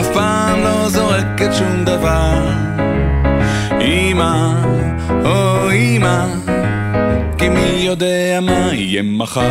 אף 0.01 0.07
פעם 0.15 0.61
לא 0.61 0.89
זורקת 0.89 1.51
שום 1.59 1.85
דבר 1.85 2.68
אמא, 4.19 4.53
או 5.25 5.71
אמא 5.73 6.27
כי 7.39 7.49
מי 7.49 7.81
יודע 7.81 8.39
מה 8.43 8.69
יהיה 8.73 9.03
מחר. 9.03 9.51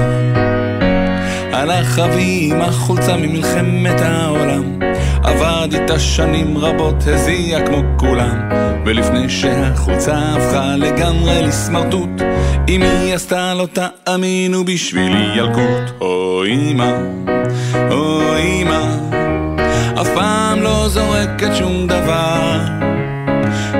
הלך 1.53 1.99
אבי 1.99 2.49
עם 2.51 2.61
החולצה 2.61 3.17
ממלחמת 3.17 4.01
העולם 4.01 4.79
עבד 5.23 5.67
איתה 5.73 5.99
שנים 5.99 6.57
רבות, 6.57 6.95
הזיע 7.07 7.65
כמו 7.65 7.81
כולם. 7.97 8.49
ולפני 8.85 9.29
שהחולצה 9.29 10.17
הפכה 10.17 10.75
לגמרי 10.75 11.41
לסמרטוט 11.41 12.21
אמי 12.69 13.13
עשתה 13.13 13.53
לו 13.53 13.67
תאמינו 13.67 14.65
בשבילי 14.65 15.37
ילקוט. 15.37 16.01
או 16.01 16.43
אמא, 16.47 16.93
או 17.91 18.21
אמא 18.37 18.85
אף 20.01 20.07
פעם 20.15 20.61
לא 20.61 20.87
זורקת 20.87 21.55
שום 21.55 21.87
דבר 21.87 22.86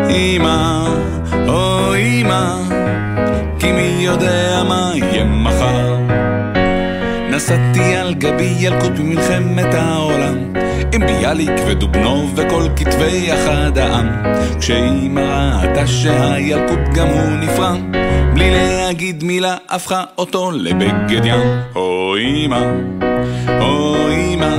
אמא, 0.10 0.88
או 1.48 1.96
אמא 1.96 2.56
כי 3.60 3.72
מי 3.72 3.98
יודע 4.00 4.64
מה 4.68 4.92
יהיה 4.94 5.24
מחר. 5.24 5.98
נשאתי 7.30 7.96
על 7.96 8.14
גבי 8.14 8.56
ילקוט 8.60 8.92
במלחמת 8.92 9.74
העולם, 9.74 10.54
עם 10.94 11.02
ביאליק 11.08 11.52
ודובנוב 11.68 12.34
וכל 12.36 12.64
כתבי 12.76 13.34
אחד 13.34 13.78
העם. 13.78 14.08
כשאימא 14.60 15.60
ראתה 15.62 15.88
שהילקוט 15.88 16.80
גם 16.94 17.08
הוא 17.08 17.30
נפרע, 17.30 17.76
בלי 18.34 18.52
להגיד 18.52 19.24
מילה 19.24 19.56
הפכה 19.70 20.04
אותו 20.18 20.52
לבגד 20.52 21.26
ים. 21.26 21.40
או 21.76 22.16
אימא, 22.16 22.62
או 23.62 23.96
אימא, 24.10 24.56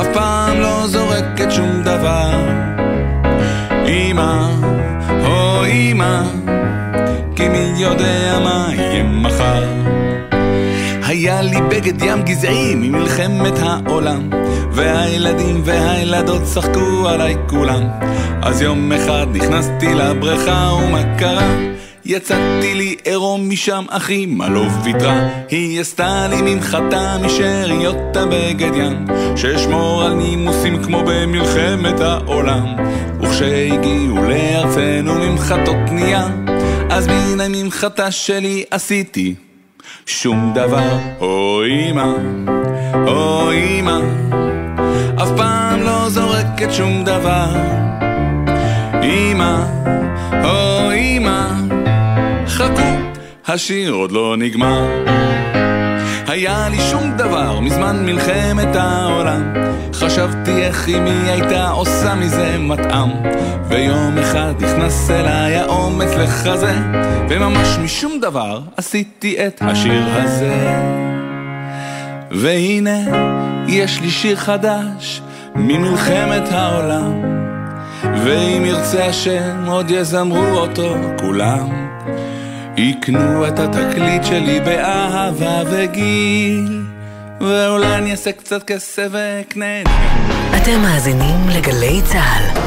אף 0.00 0.06
פעם 0.14 0.60
לא 0.60 0.86
זורקת 0.86 1.50
שום 1.50 1.82
דבר. 1.82 2.49
אמא, 4.20 4.48
או 5.24 5.64
אמא, 5.66 6.22
כי 7.36 7.48
מי 7.48 7.72
יודע 7.76 8.38
מה 8.44 8.68
יהיה 8.72 9.02
מחר. 9.02 9.64
היה 11.06 11.42
לי 11.42 11.56
בגד 11.70 12.02
ים 12.02 12.22
גזעי 12.22 12.74
ממלחמת 12.74 13.58
העולם, 13.58 14.30
והילדים 14.72 15.60
והילדות 15.64 16.42
צחקו 16.42 17.08
עליי 17.08 17.36
כולם. 17.48 17.82
אז 18.42 18.62
יום 18.62 18.92
אחד 18.92 19.26
נכנסתי 19.32 19.94
לבריכה 19.94 20.70
ומה 20.72 21.02
קרה? 21.18 21.56
יצאתי 22.04 22.74
לי 22.74 22.96
עירום 23.04 23.50
משם, 23.50 23.84
אחי, 23.88 24.26
מה 24.26 24.48
לא 24.48 24.66
ויתרה? 24.84 25.28
היא 25.48 25.80
עשתה 25.80 26.28
לי 26.28 26.54
ממחטה 26.54 27.16
משאריות 27.22 28.16
הבגד 28.16 28.74
ים, 28.74 29.06
שאשמור 29.36 30.02
על 30.02 30.12
נימוסים 30.12 30.82
כמו 30.82 31.02
במלחמת 31.06 32.00
העולם. 32.00 32.64
וכשהגיעו 33.20 34.22
לארצנו 34.22 35.14
ממחטות 35.14 35.90
נייר, 35.90 36.26
אז 36.90 37.08
מן 37.08 37.40
הממחטה 37.40 38.10
שלי 38.10 38.64
עשיתי 38.70 39.34
שום 40.06 40.52
דבר. 40.54 40.98
או 41.20 41.62
אמא, 41.66 42.12
או 43.06 43.52
אמא, 43.52 44.00
אף 45.22 45.28
פעם 45.36 45.82
לא 45.82 46.08
זורקת 46.08 46.72
שום 46.72 47.04
דבר. 47.04 47.46
אמא, 49.02 49.56
או 50.44 50.92
אמא, 50.92 51.48
חכו, 52.60 53.16
השיר 53.46 53.92
עוד 53.92 54.12
לא 54.12 54.36
נגמר. 54.38 54.86
היה 56.26 56.68
לי 56.70 56.78
שום 56.90 57.12
דבר 57.16 57.60
מזמן 57.60 58.06
מלחמת 58.06 58.76
העולם. 58.76 59.54
חשבתי 59.92 60.62
איך 60.62 60.88
אמי 60.88 61.30
הייתה 61.30 61.68
עושה 61.70 62.14
מזה 62.14 62.58
מטעם. 62.58 63.10
ויום 63.68 64.18
אחד 64.18 64.52
נכנס 64.60 65.10
אליי 65.10 65.56
האומץ 65.56 66.08
לחזה 66.08 66.74
וממש 67.28 67.68
משום 67.84 68.20
דבר 68.20 68.60
עשיתי 68.76 69.46
את 69.46 69.62
השיר 69.64 70.04
הזה. 70.12 70.80
והנה 72.30 72.98
יש 73.68 74.00
לי 74.00 74.10
שיר 74.10 74.36
חדש 74.36 75.22
ממלחמת 75.54 76.52
העולם. 76.52 77.12
ואם 78.24 78.62
ירצה 78.66 79.06
השם 79.06 79.64
עוד 79.66 79.90
יזמרו 79.90 80.58
אותו 80.58 80.96
כולם 81.18 81.89
יקנו 82.76 83.48
את 83.48 83.58
התקליט 83.58 84.24
שלי 84.24 84.60
באהבה 84.60 85.62
וגיל 85.70 86.82
ואולי 87.40 87.94
אני 87.94 88.10
אעשה 88.12 88.32
קצת 88.32 88.62
כסף 88.62 89.08
ואקנה 89.10 89.82
אתם 90.56 90.80
מאזינים 90.82 91.48
לגלי 91.56 92.00
צה"ל. 92.04 92.60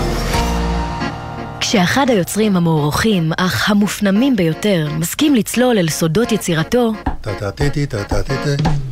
כשאחד 1.60 2.10
היוצרים 2.10 2.56
המוערוכים, 2.56 3.32
אך 3.38 3.70
המופנמים 3.70 4.36
ביותר, 4.36 4.88
מסכים 5.00 5.36
לצלול 5.36 5.78
אל 5.78 5.90
סודות 5.90 6.32
יצירתו. 6.32 6.94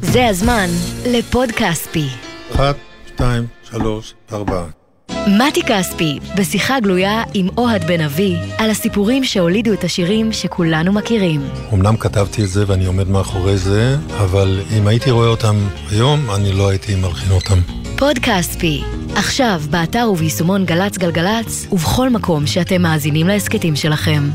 זה 0.02 0.28
הזמן 0.28 0.68
לפוד 1.06 1.52
כספי. 1.52 2.08
אחת, 2.52 2.76
שתיים, 3.08 3.48
שלוש, 3.64 4.14
ארבע. 4.34 4.81
מתי 5.28 5.62
כספי, 5.64 6.20
בשיחה 6.38 6.80
גלויה 6.80 7.24
עם 7.34 7.48
אוהד 7.58 7.84
בן 7.88 8.02
אבי, 8.02 8.38
על 8.58 8.70
הסיפורים 8.70 9.24
שהולידו 9.24 9.74
את 9.74 9.84
השירים 9.84 10.32
שכולנו 10.32 10.94
מכירים. 10.94 11.42
אמנם 11.74 11.98
כתבתי 11.98 12.44
את 12.44 12.50
זה 12.50 12.64
ואני 12.68 12.86
עומד 12.86 13.10
מאחורי 13.10 13.58
זה, 13.58 13.98
אבל 14.18 14.60
אם 14.78 14.88
הייתי 14.88 15.12
רואה 15.12 15.28
אותם 15.28 15.56
היום, 15.92 16.20
אני 16.36 16.54
לא 16.54 16.70
הייתי 16.70 16.96
מלחין 16.96 17.32
אותם. 17.32 17.60
פוד 17.98 18.20
כספי, 18.20 18.84
עכשיו 19.16 19.62
באתר 19.70 20.10
וביישומון 20.12 20.66
גל"צ 20.66 20.98
גלגלצ, 20.98 21.68
ובכל 21.72 22.10
מקום 22.10 22.48
שאתם 22.48 22.82
מאזינים 22.82 23.28
להסכתים 23.28 23.76
שלכם. 23.76 24.30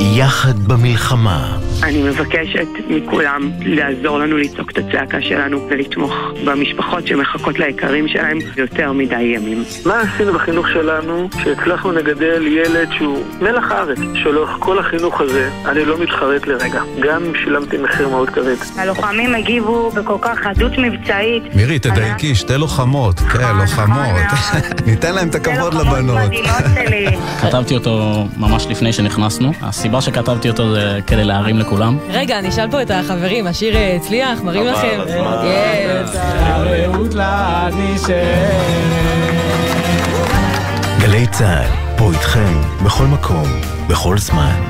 יחד 0.00 0.58
במלחמה. 0.58 1.58
אני 1.82 2.02
מבקשת 2.02 2.66
מכולם 2.88 3.50
לעזור 3.60 4.18
לנו 4.18 4.36
לצעוק 4.36 4.70
את 4.70 4.78
הצעקה 4.78 5.22
שלנו 5.22 5.66
ולתמוך 5.70 6.12
במשפחות 6.44 7.06
שמחכות 7.06 7.58
ליקרים 7.58 8.08
שלהם 8.08 8.38
יותר 8.56 8.92
מדי 8.92 9.22
ימים. 9.22 9.64
מה 9.86 10.00
עשינו 10.00 10.32
בחינוך 10.32 10.68
שלנו 10.68 11.28
שהצלחנו 11.42 11.92
לגדל 11.92 12.46
ילד 12.46 12.88
שהוא 12.98 13.24
מלח 13.40 13.72
הארץ, 13.72 13.98
שלאורך 14.14 14.56
כל 14.58 14.78
החינוך 14.78 15.20
הזה 15.20 15.50
אני 15.64 15.84
לא 15.84 15.98
מתחרט 15.98 16.46
לרגע, 16.46 16.82
גם 17.00 17.24
אם 17.24 17.32
שילמתי 17.44 17.76
מחיר 17.78 18.08
מאוד 18.08 18.30
כבד. 18.30 18.56
הלוחמים 18.76 19.34
הגיבו 19.34 19.90
בכל 19.90 20.16
כך 20.20 20.38
חדות 20.38 20.72
מבצעית. 20.78 21.54
מירי, 21.54 21.78
תדייקי, 21.78 22.34
שתי 22.34 22.58
לוחמות. 22.58 23.20
כן, 23.20 23.56
לוחמות. 23.60 24.20
ניתן 24.86 25.14
להם 25.14 25.28
את 25.28 25.34
הכבוד 25.34 25.74
לבנות. 25.74 26.30
כתבתי 27.40 27.74
אותו 27.74 28.24
ממש 28.36 28.66
לפני 28.70 28.92
שנכנסנו. 28.92 29.52
הסיבה 29.62 30.00
שכתבתי 30.00 30.48
אותו 30.48 30.74
זה 30.74 30.98
כדי 31.06 31.24
להרים 31.24 31.58
לכולם. 31.58 31.67
רגע, 32.10 32.38
אני 32.38 32.48
אשאל 32.48 32.70
פה 32.70 32.82
את 32.82 32.90
החברים, 32.90 33.46
השיר 33.46 33.76
אה, 33.76 33.96
הצליח? 33.96 34.42
מראים 34.42 34.66
לכם? 34.66 35.00
יס. 37.94 38.06
גלי 41.00 41.26
צה"ל, 41.26 41.96
פה 41.98 42.10
איתכם, 42.12 42.60
בכל 42.84 43.04
מקום, 43.06 43.46
בכל 43.88 44.18
זמן. 44.18 44.60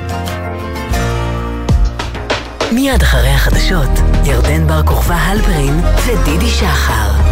מיד 2.71 3.01
אחרי 3.01 3.29
החדשות, 3.29 3.89
ירדן 4.25 4.67
בר 4.67 4.83
כוכבא 4.83 5.15
הלפרין 5.15 5.81
ודידי 6.05 6.49
שחר. 6.49 7.28